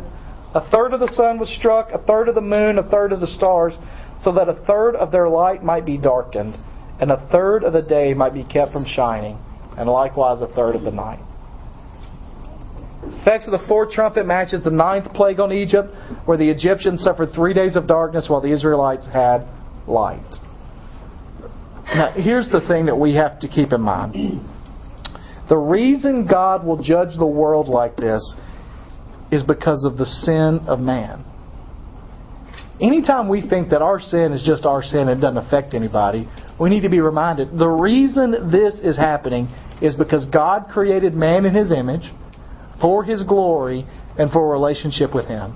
A 0.55 0.69
third 0.69 0.93
of 0.93 0.99
the 0.99 1.07
sun 1.07 1.39
was 1.39 1.49
struck, 1.49 1.91
a 1.91 1.99
third 1.99 2.27
of 2.27 2.35
the 2.35 2.41
moon, 2.41 2.77
a 2.77 2.89
third 2.89 3.11
of 3.11 3.21
the 3.21 3.27
stars, 3.27 3.73
so 4.21 4.31
that 4.33 4.49
a 4.49 4.53
third 4.65 4.95
of 4.95 5.11
their 5.11 5.29
light 5.29 5.63
might 5.63 5.85
be 5.85 5.97
darkened, 5.97 6.57
and 6.99 7.11
a 7.11 7.27
third 7.31 7.63
of 7.63 7.73
the 7.73 7.81
day 7.81 8.13
might 8.13 8.33
be 8.33 8.43
kept 8.43 8.73
from 8.73 8.85
shining, 8.85 9.37
and 9.77 9.87
likewise 9.87 10.41
a 10.41 10.47
third 10.47 10.75
of 10.75 10.81
the 10.81 10.91
night. 10.91 11.19
Effects 13.03 13.47
of 13.47 13.51
the 13.51 13.65
fourth 13.67 13.91
trumpet 13.91 14.25
matches 14.25 14.63
the 14.63 14.71
ninth 14.71 15.11
plague 15.13 15.39
on 15.39 15.51
Egypt, 15.51 15.89
where 16.25 16.37
the 16.37 16.49
Egyptians 16.49 17.03
suffered 17.03 17.29
three 17.33 17.53
days 17.53 17.75
of 17.75 17.87
darkness 17.87 18.27
while 18.29 18.41
the 18.41 18.51
Israelites 18.51 19.07
had 19.07 19.47
light. 19.87 20.21
Now, 21.93 22.13
here's 22.15 22.47
the 22.49 22.61
thing 22.67 22.85
that 22.85 22.95
we 22.95 23.15
have 23.15 23.39
to 23.39 23.47
keep 23.47 23.73
in 23.73 23.81
mind. 23.81 24.15
The 25.49 25.57
reason 25.57 26.27
God 26.27 26.65
will 26.65 26.81
judge 26.81 27.17
the 27.17 27.25
world 27.25 27.67
like 27.67 27.97
this 27.97 28.21
is 29.31 29.43
because 29.43 29.83
of 29.83 29.97
the 29.97 30.05
sin 30.05 30.59
of 30.67 30.79
man. 30.79 31.25
Anytime 32.81 33.29
we 33.29 33.47
think 33.47 33.69
that 33.69 33.81
our 33.81 33.99
sin 33.99 34.31
is 34.31 34.43
just 34.43 34.65
our 34.65 34.81
sin 34.81 35.09
and 35.09 35.21
doesn't 35.21 35.37
affect 35.37 35.73
anybody, 35.73 36.27
we 36.59 36.69
need 36.69 36.81
to 36.81 36.89
be 36.89 36.99
reminded 36.99 37.57
the 37.57 37.67
reason 37.67 38.51
this 38.51 38.75
is 38.79 38.97
happening 38.97 39.47
is 39.81 39.95
because 39.95 40.25
God 40.25 40.67
created 40.71 41.13
man 41.13 41.45
in 41.45 41.53
his 41.53 41.71
image 41.71 42.11
for 42.81 43.03
his 43.03 43.23
glory 43.23 43.85
and 44.17 44.31
for 44.31 44.45
a 44.45 44.49
relationship 44.49 45.13
with 45.13 45.27
him. 45.27 45.55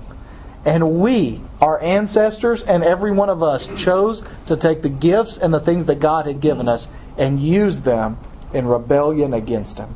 And 0.66 1.00
we, 1.00 1.40
our 1.60 1.80
ancestors, 1.80 2.64
and 2.66 2.82
every 2.82 3.12
one 3.12 3.30
of 3.30 3.40
us 3.40 3.64
chose 3.84 4.20
to 4.48 4.56
take 4.56 4.82
the 4.82 4.88
gifts 4.88 5.38
and 5.40 5.54
the 5.54 5.60
things 5.60 5.86
that 5.86 6.02
God 6.02 6.26
had 6.26 6.42
given 6.42 6.68
us 6.68 6.86
and 7.16 7.40
use 7.40 7.80
them 7.84 8.18
in 8.52 8.66
rebellion 8.66 9.32
against 9.32 9.76
Him. 9.76 9.94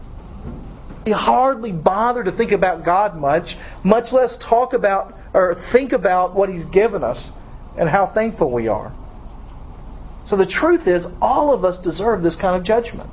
We 1.04 1.10
hardly 1.10 1.72
bother 1.72 2.22
to 2.22 2.30
think 2.30 2.52
about 2.52 2.84
God 2.84 3.16
much, 3.16 3.56
much 3.84 4.12
less 4.12 4.36
talk 4.48 4.72
about 4.72 5.12
or 5.34 5.56
think 5.72 5.92
about 5.92 6.36
what 6.36 6.48
He's 6.48 6.66
given 6.66 7.02
us 7.02 7.30
and 7.76 7.88
how 7.88 8.12
thankful 8.14 8.52
we 8.52 8.68
are. 8.68 8.94
So 10.26 10.36
the 10.36 10.46
truth 10.46 10.86
is, 10.86 11.04
all 11.20 11.52
of 11.52 11.64
us 11.64 11.82
deserve 11.82 12.22
this 12.22 12.36
kind 12.40 12.54
of 12.54 12.64
judgment. 12.64 13.10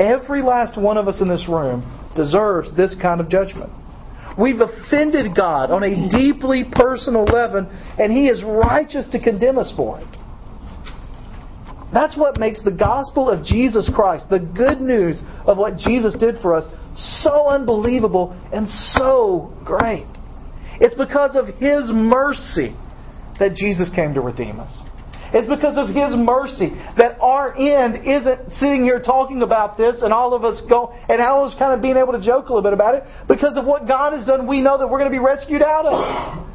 Every 0.00 0.42
last 0.42 0.80
one 0.80 0.96
of 0.96 1.08
us 1.08 1.20
in 1.20 1.28
this 1.28 1.46
room 1.46 1.82
deserves 2.18 2.76
this 2.76 2.94
kind 3.00 3.20
of 3.22 3.30
judgment. 3.30 3.72
We've 4.38 4.60
offended 4.60 5.34
God 5.34 5.70
on 5.70 5.82
a 5.82 6.08
deeply 6.10 6.64
personal 6.70 7.24
level, 7.24 7.66
and 7.98 8.12
He 8.12 8.28
is 8.28 8.44
righteous 8.44 9.08
to 9.12 9.20
condemn 9.20 9.58
us 9.58 9.72
for 9.74 10.00
it. 10.00 10.06
That's 11.92 12.16
what 12.16 12.38
makes 12.38 12.62
the 12.62 12.70
gospel 12.70 13.30
of 13.30 13.44
Jesus 13.44 13.90
Christ, 13.94 14.26
the 14.28 14.38
good 14.38 14.80
news 14.80 15.22
of 15.46 15.56
what 15.56 15.78
Jesus 15.78 16.14
did 16.18 16.36
for 16.42 16.54
us, 16.54 16.64
so 16.96 17.48
unbelievable 17.48 18.38
and 18.52 18.68
so 18.68 19.54
great. 19.64 20.06
It's 20.80 20.94
because 20.94 21.34
of 21.34 21.46
His 21.46 21.90
mercy 21.90 22.76
that 23.40 23.54
Jesus 23.54 23.90
came 23.94 24.12
to 24.14 24.20
redeem 24.20 24.60
us. 24.60 24.87
It's 25.32 25.48
because 25.48 25.76
of 25.76 25.88
His 25.88 26.16
mercy 26.16 26.72
that 26.96 27.18
our 27.20 27.56
end 27.56 28.06
isn't 28.06 28.52
sitting 28.52 28.84
here 28.84 29.00
talking 29.00 29.42
about 29.42 29.76
this 29.76 30.02
and 30.02 30.12
all 30.12 30.34
of 30.34 30.44
us 30.44 30.62
go, 30.68 30.92
and 31.08 31.20
all 31.20 31.44
of 31.44 31.52
us 31.52 31.58
kind 31.58 31.72
of 31.72 31.82
being 31.82 31.96
able 31.96 32.12
to 32.12 32.20
joke 32.20 32.48
a 32.48 32.54
little 32.54 32.62
bit 32.62 32.72
about 32.72 32.94
it. 32.94 33.04
Because 33.28 33.56
of 33.56 33.64
what 33.64 33.86
God 33.86 34.12
has 34.12 34.24
done, 34.24 34.46
we 34.46 34.60
know 34.60 34.78
that 34.78 34.88
we're 34.88 34.98
going 34.98 35.10
to 35.10 35.16
be 35.16 35.22
rescued 35.22 35.62
out 35.62 35.86
of 35.86 35.94
it. 35.94 36.48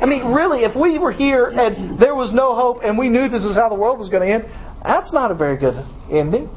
I 0.00 0.06
mean, 0.06 0.32
really, 0.32 0.64
if 0.64 0.74
we 0.74 0.98
were 0.98 1.12
here 1.12 1.46
and 1.46 1.98
there 1.98 2.14
was 2.14 2.32
no 2.32 2.54
hope 2.54 2.78
and 2.82 2.96
we 2.96 3.10
knew 3.10 3.28
this 3.28 3.44
is 3.44 3.54
how 3.54 3.68
the 3.68 3.74
world 3.74 3.98
was 3.98 4.08
going 4.08 4.26
to 4.26 4.32
end, 4.32 4.44
that's 4.82 5.12
not 5.12 5.30
a 5.30 5.34
very 5.34 5.58
good 5.58 5.74
ending. 6.10 6.48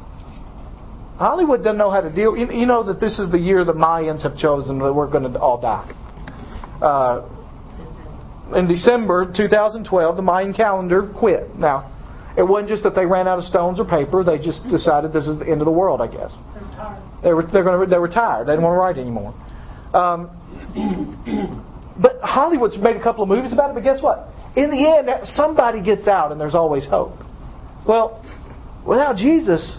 Hollywood 1.18 1.62
doesn't 1.62 1.76
know 1.76 1.90
how 1.90 2.00
to 2.00 2.12
deal. 2.12 2.36
You 2.36 2.66
know 2.66 2.82
that 2.84 3.00
this 3.00 3.18
is 3.18 3.30
the 3.30 3.38
year 3.38 3.64
the 3.64 3.74
Mayans 3.74 4.22
have 4.22 4.36
chosen 4.36 4.78
that 4.78 4.92
we're 4.92 5.10
going 5.10 5.30
to 5.30 5.38
all 5.38 5.60
die. 5.60 5.92
Uh, 6.80 7.28
in 8.54 8.68
December 8.68 9.32
2012, 9.34 10.16
the 10.16 10.22
Mayan 10.22 10.52
calendar 10.52 11.10
quit. 11.18 11.56
Now, 11.56 11.90
it 12.36 12.42
wasn't 12.42 12.68
just 12.68 12.82
that 12.82 12.94
they 12.94 13.06
ran 13.06 13.28
out 13.28 13.38
of 13.38 13.44
stones 13.44 13.78
or 13.78 13.84
paper; 13.84 14.24
they 14.24 14.38
just 14.38 14.62
decided 14.68 15.12
this 15.12 15.26
is 15.26 15.38
the 15.38 15.48
end 15.48 15.60
of 15.60 15.66
the 15.66 15.72
world. 15.72 16.00
I 16.00 16.08
guess 16.08 16.32
they 17.22 17.32
were 17.32 17.46
they're 17.50 17.64
going 17.64 17.80
to 17.80 17.86
they 17.86 17.98
were 17.98 18.08
tired. 18.08 18.46
They 18.46 18.52
didn't 18.52 18.64
want 18.64 18.74
to 18.74 18.80
write 18.80 18.98
anymore. 18.98 19.34
Um, 19.94 20.30
but 22.00 22.20
Hollywood's 22.20 22.76
made 22.76 22.96
a 22.96 23.02
couple 23.02 23.22
of 23.22 23.28
movies 23.28 23.52
about 23.52 23.70
it. 23.70 23.74
But 23.74 23.84
guess 23.84 24.02
what? 24.02 24.28
In 24.56 24.70
the 24.70 24.86
end, 24.86 25.08
somebody 25.24 25.82
gets 25.82 26.06
out, 26.06 26.32
and 26.32 26.40
there's 26.40 26.54
always 26.54 26.86
hope. 26.86 27.18
Well, 27.86 28.22
without 28.86 29.16
Jesus, 29.16 29.78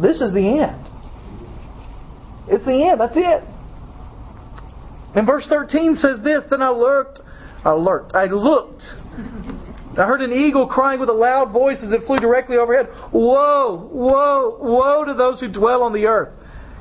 this 0.00 0.20
is 0.20 0.32
the 0.32 0.60
end. 0.60 0.86
It's 2.48 2.64
the 2.64 2.88
end. 2.88 3.00
That's 3.00 3.16
it. 3.16 3.44
And 5.14 5.26
verse 5.26 5.46
13 5.48 5.94
says 5.94 6.20
this 6.24 6.44
Then 6.50 6.62
I 6.62 6.70
lurked, 6.70 7.20
I 7.64 7.70
I 7.70 8.26
looked. 8.26 8.82
I 9.96 10.06
heard 10.06 10.22
an 10.22 10.32
eagle 10.32 10.66
crying 10.66 11.00
with 11.00 11.10
a 11.10 11.14
loud 11.14 11.52
voice 11.52 11.82
as 11.84 11.92
it 11.92 12.06
flew 12.06 12.18
directly 12.18 12.56
overhead 12.56 12.88
Woe, 13.12 13.88
woe, 13.92 14.58
woe 14.60 15.04
to 15.04 15.14
those 15.14 15.38
who 15.38 15.52
dwell 15.52 15.82
on 15.82 15.92
the 15.92 16.06
earth, 16.06 16.30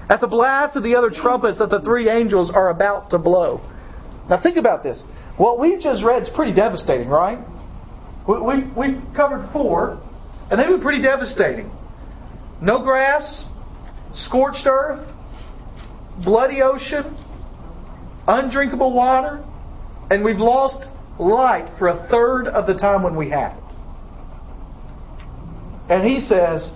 at 0.09 0.21
the 0.21 0.27
blast 0.27 0.77
of 0.77 0.83
the 0.83 0.95
other 0.95 1.09
trumpets 1.09 1.59
that 1.59 1.69
the 1.69 1.81
three 1.81 2.09
angels 2.09 2.49
are 2.53 2.69
about 2.69 3.09
to 3.09 3.17
blow. 3.17 3.59
Now 4.29 4.41
think 4.41 4.57
about 4.57 4.81
this. 4.81 5.01
What 5.37 5.59
we 5.59 5.81
just 5.81 6.03
read 6.03 6.23
is 6.23 6.29
pretty 6.33 6.53
devastating, 6.53 7.09
right? 7.09 7.39
We, 8.27 8.41
we, 8.41 8.71
we 8.75 9.01
covered 9.15 9.51
four. 9.51 10.01
And 10.49 10.59
they 10.59 10.67
were 10.67 10.79
pretty 10.79 11.01
devastating. 11.01 11.71
No 12.61 12.83
grass, 12.83 13.45
scorched 14.13 14.67
earth, 14.67 15.07
bloody 16.23 16.61
ocean, 16.61 17.17
undrinkable 18.27 18.93
water, 18.93 19.43
and 20.11 20.25
we've 20.25 20.37
lost 20.37 20.85
light 21.17 21.73
for 21.79 21.87
a 21.87 22.07
third 22.09 22.47
of 22.47 22.67
the 22.67 22.73
time 22.73 23.01
when 23.01 23.15
we 23.15 23.29
had 23.29 23.57
it. 23.57 23.63
And 25.89 26.05
he 26.05 26.19
says, 26.19 26.69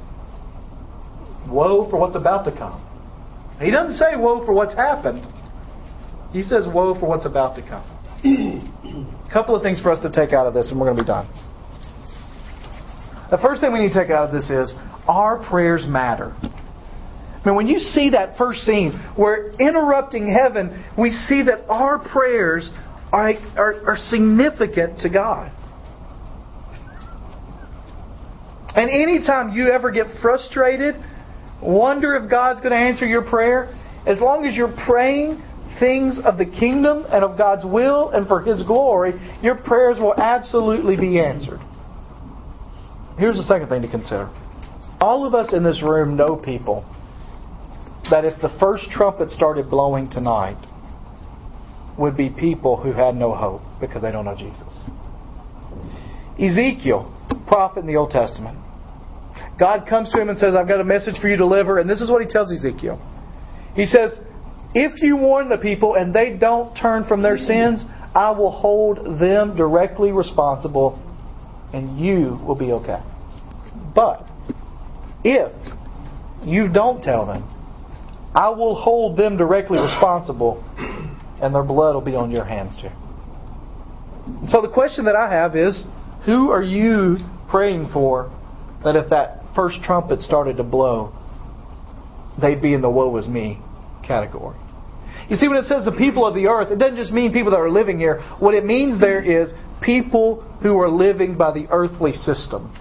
Woe 1.50 1.90
for 1.90 2.00
what's 2.00 2.16
about 2.16 2.46
to 2.46 2.52
come. 2.52 2.82
He 3.60 3.72
doesn't 3.72 3.98
say 3.98 4.16
woe 4.16 4.46
for 4.46 4.54
what's 4.54 4.74
happened. 4.74 5.26
He 6.32 6.44
says 6.44 6.66
woe 6.68 6.98
for 7.00 7.08
what's 7.08 7.26
about 7.26 7.56
to 7.56 7.62
come. 7.62 7.84
a 8.26 9.32
couple 9.32 9.56
of 9.56 9.62
things 9.62 9.80
for 9.82 9.92
us 9.92 10.02
to 10.02 10.12
take 10.12 10.34
out 10.34 10.48
of 10.48 10.54
this, 10.54 10.72
and 10.72 10.80
we're 10.80 10.88
going 10.88 10.98
to 10.98 11.04
be 11.04 11.08
done. 11.08 11.28
The 13.32 13.38
first 13.38 13.62
thing 13.62 13.74
we 13.74 13.80
need 13.80 13.94
to 13.94 14.02
take 14.02 14.12
out 14.12 14.28
of 14.28 14.34
this 14.34 14.50
is 14.50 14.74
our 15.08 15.46
prayers 15.48 15.86
matter. 15.88 16.36
I 17.46 17.50
mean, 17.50 17.56
when 17.56 17.68
you 17.68 17.80
see 17.80 18.10
that 18.10 18.38
first 18.38 18.62
scene 18.62 18.92
where 19.16 19.52
interrupting 19.52 20.28
heaven, 20.28 20.84
we 20.98 21.12
see 21.12 21.44
that 21.44 21.70
our 21.70 22.00
prayers 22.00 22.72
are, 23.16 23.34
are, 23.58 23.88
are 23.92 23.98
significant 23.98 25.00
to 25.00 25.10
God. 25.10 25.52
And 28.76 28.90
anytime 28.90 29.54
you 29.54 29.70
ever 29.70 29.90
get 29.90 30.08
frustrated, 30.22 30.96
wonder 31.62 32.16
if 32.18 32.30
God's 32.30 32.60
going 32.60 32.74
to 32.74 32.78
answer 32.78 33.06
your 33.06 33.24
prayer, 33.24 33.74
as 34.06 34.20
long 34.20 34.46
as 34.46 34.56
you're 34.56 34.76
praying 34.86 35.42
things 35.80 36.20
of 36.26 36.38
the 36.38 36.46
kingdom 36.46 37.06
and 37.10 37.24
of 37.24 37.38
God's 37.38 37.64
will 37.64 38.10
and 38.10 38.28
for 38.28 38.42
His 38.42 38.64
glory, 38.64 39.14
your 39.42 39.56
prayers 39.56 39.98
will 39.98 40.14
absolutely 40.16 40.98
be 40.98 41.20
answered. 41.20 41.60
Here's 43.18 43.38
the 43.38 43.44
second 43.44 43.70
thing 43.70 43.82
to 43.82 43.90
consider. 43.90 44.30
All 45.00 45.26
of 45.26 45.34
us 45.34 45.54
in 45.54 45.64
this 45.64 45.82
room 45.82 46.18
know 46.18 46.36
people 46.36 46.84
that 48.12 48.26
if 48.26 48.40
the 48.42 48.56
first 48.60 48.90
trumpet 48.92 49.30
started 49.30 49.70
blowing 49.70 50.10
tonight, 50.10 50.58
would 51.98 52.18
be 52.18 52.30
people 52.30 52.78
who 52.78 52.92
had 52.92 53.16
no 53.16 53.34
hope 53.34 53.62
because 53.80 54.02
they 54.02 54.12
don't 54.12 54.26
know 54.26 54.36
Jesus. 54.36 54.68
Ezekiel, 56.40 57.12
prophet 57.48 57.82
in 57.82 57.88
the 57.88 57.96
Old 57.96 58.12
Testament, 58.12 58.58
God 59.60 59.88
comes 59.88 60.12
to 60.12 60.22
him 60.22 60.30
and 60.30 60.38
says, 60.38 60.56
I've 60.56 60.68
got 60.68 60.82
a 60.82 60.86
message 60.86 61.16
for 61.22 61.28
you 61.30 61.38
to 61.38 61.44
deliver. 61.44 61.80
And 61.80 61.90
this 61.90 62.02
is 62.02 62.10
what 62.10 62.22
he 62.22 62.28
tells 62.28 62.52
Ezekiel. 62.52 63.00
He 63.76 63.86
says, 63.86 64.20
If 64.74 65.02
you 65.02 65.16
warn 65.16 65.50
the 65.50 65.58
people 65.58 65.96
and 65.96 66.14
they 66.14 66.36
don't 66.38 66.76
turn 66.76 67.06
from 67.06 67.22
their 67.22 67.38
sins, 67.38 67.86
I 68.14 68.32
will 68.32 68.52
hold 68.52 69.20
them 69.20 69.56
directly 69.56 70.12
responsible 70.12 71.02
and 71.74 72.00
you 72.00 72.40
will 72.46 72.56
be 72.56 72.72
okay. 72.72 73.02
But 73.94 74.26
if 75.24 75.52
you 76.44 76.72
don't 76.72 77.02
tell 77.02 77.26
them, 77.26 77.44
I 78.34 78.50
will 78.50 78.76
hold 78.76 79.18
them 79.18 79.38
directly 79.38 79.80
responsible, 79.80 80.64
and 81.42 81.54
their 81.54 81.64
blood 81.64 81.96
will 81.96 82.02
be 82.02 82.16
on 82.16 82.32
your 82.32 82.46
hands 82.46 82.76
too. 82.82 82.90
So 84.48 84.62
the 84.62 84.72
question 84.72 85.06
that 85.06 85.16
I 85.16 85.30
have 85.30 85.56
is 85.56 85.84
who 86.26 86.50
are 86.50 86.64
you 86.64 87.18
praying 87.50 87.90
for 87.94 88.32
that 88.84 88.96
if 88.96 89.10
that 89.10 89.44
first 89.56 89.78
trumpet 89.84 90.22
started 90.22 90.58
to 90.58 90.64
blow, 90.64 91.14
they'd 92.42 92.62
be 92.62 92.74
in 92.74 92.82
the 92.82 92.90
woe 92.90 93.16
is 93.18 93.28
me 93.28 93.60
category? 94.06 94.58
You 95.30 95.36
see, 95.38 95.48
when 95.48 95.58
it 95.58 95.66
says 95.66 95.86
the 95.86 95.92
people 95.92 96.26
of 96.26 96.36
the 96.36 96.48
earth, 96.48 96.72
it 96.72 96.78
doesn't 96.78 96.98
just 96.98 97.12
mean 97.12 97.34
people 97.34 97.52
that 97.52 97.58
are 97.58 97.70
living 97.70 97.98
here. 97.98 98.22
What 98.40 98.54
it 98.54 98.66
means 98.66 99.00
there 99.00 99.22
is 99.22 99.52
people 99.82 100.42
who 100.62 100.80
are 100.80 100.90
living 100.90 101.38
by 101.38 101.52
the 101.52 101.68
earthly 101.70 102.12
system, 102.12 102.74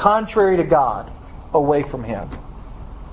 contrary 0.00 0.56
to 0.56 0.64
God, 0.64 1.12
away 1.52 1.84
from 1.88 2.02
Him. 2.02 2.30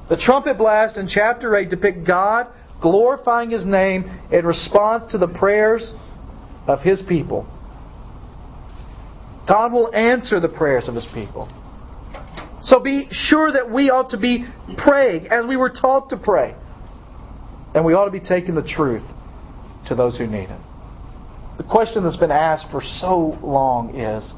The 0.10 0.18
trumpet 0.18 0.58
blast 0.58 0.98
in 0.98 1.08
chapter 1.08 1.56
8 1.56 1.70
depict 1.70 2.06
God 2.06 2.48
glorifying 2.82 3.52
His 3.52 3.66
name 3.66 4.06
in 4.32 4.46
response 4.46 5.12
to 5.12 5.18
the 5.18 5.28
prayers 5.28 5.94
of 6.68 6.82
His 6.82 7.04
people. 7.08 7.48
God 9.48 9.72
will 9.72 9.94
answer 9.94 10.40
the 10.40 10.50
prayers 10.50 10.88
of 10.88 10.96
His 10.96 11.08
people. 11.14 11.50
So 12.64 12.80
be 12.80 13.08
sure 13.12 13.52
that 13.52 13.72
we 13.72 13.92
ought 13.92 14.10
to 14.10 14.18
be 14.18 14.46
praying 14.78 15.28
as 15.28 15.46
we 15.46 15.56
were 15.56 15.70
taught 15.70 16.10
to 16.10 16.18
pray. 16.18 16.56
And 17.76 17.86
we 17.86 17.94
ought 17.94 18.06
to 18.06 18.12
be 18.12 18.20
taking 18.20 18.56
the 18.56 18.64
truth 18.64 19.04
to 19.88 19.96
those 19.96 20.18
who 20.18 20.26
need 20.26 20.50
it. 20.50 20.62
The 21.58 21.64
question 21.64 22.04
that's 22.04 22.18
been 22.18 22.32
asked 22.32 22.72
for 22.72 22.82
so 22.82 23.38
long 23.42 23.96
is 23.96 24.34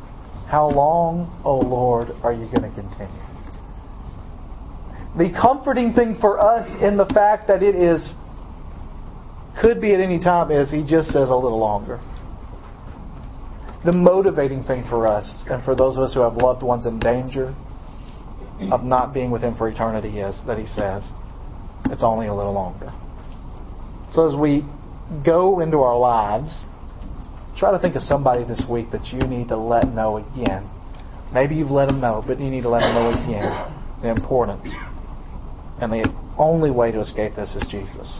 How 0.49 0.69
long, 0.69 1.41
O 1.45 1.51
oh 1.51 1.59
Lord, 1.59 2.09
are 2.23 2.33
you 2.33 2.45
going 2.45 2.69
to 2.69 2.75
continue? 2.75 3.23
The 5.17 5.31
comforting 5.39 5.93
thing 5.93 6.17
for 6.19 6.39
us 6.39 6.67
in 6.81 6.97
the 6.97 7.05
fact 7.05 7.47
that 7.47 7.63
it 7.63 7.75
is 7.75 8.13
could 9.61 9.81
be 9.81 9.93
at 9.93 9.99
any 9.99 10.19
time 10.19 10.51
is 10.51 10.71
he 10.71 10.83
just 10.83 11.09
says 11.09 11.29
a 11.29 11.35
little 11.35 11.59
longer. 11.59 11.99
The 13.85 13.91
motivating 13.91 14.63
thing 14.63 14.83
for 14.89 15.07
us 15.07 15.43
and 15.49 15.63
for 15.63 15.75
those 15.75 15.97
of 15.97 16.03
us 16.03 16.13
who 16.13 16.21
have 16.21 16.35
loved 16.35 16.63
ones 16.63 16.85
in 16.85 16.99
danger 16.99 17.55
of 18.71 18.83
not 18.83 19.13
being 19.13 19.31
with 19.31 19.41
him 19.41 19.55
for 19.55 19.69
eternity 19.69 20.19
is 20.19 20.41
that 20.47 20.57
he 20.57 20.65
says 20.65 21.09
it's 21.85 22.03
only 22.03 22.27
a 22.27 22.33
little 22.33 22.53
longer. 22.53 22.91
So 24.11 24.27
as 24.27 24.35
we 24.35 24.63
go 25.25 25.59
into 25.59 25.79
our 25.79 25.97
lives, 25.97 26.65
try 27.57 27.71
to 27.71 27.79
think 27.79 27.95
of 27.95 28.01
somebody 28.01 28.43
this 28.43 28.63
week 28.69 28.91
that 28.91 29.05
you 29.07 29.19
need 29.19 29.47
to 29.49 29.57
let 29.57 29.87
know 29.87 30.17
again. 30.17 30.69
Maybe 31.33 31.55
you've 31.55 31.71
let 31.71 31.87
them 31.87 32.01
know, 32.01 32.23
but 32.25 32.39
you 32.39 32.49
need 32.49 32.61
to 32.61 32.69
let 32.69 32.79
them 32.79 32.95
know 32.95 33.09
again 33.09 34.01
the 34.01 34.09
importance. 34.09 34.67
And 35.81 35.91
the 35.91 36.11
only 36.37 36.71
way 36.71 36.91
to 36.91 36.99
escape 36.99 37.35
this 37.35 37.55
is 37.55 37.63
Jesus. 37.69 38.19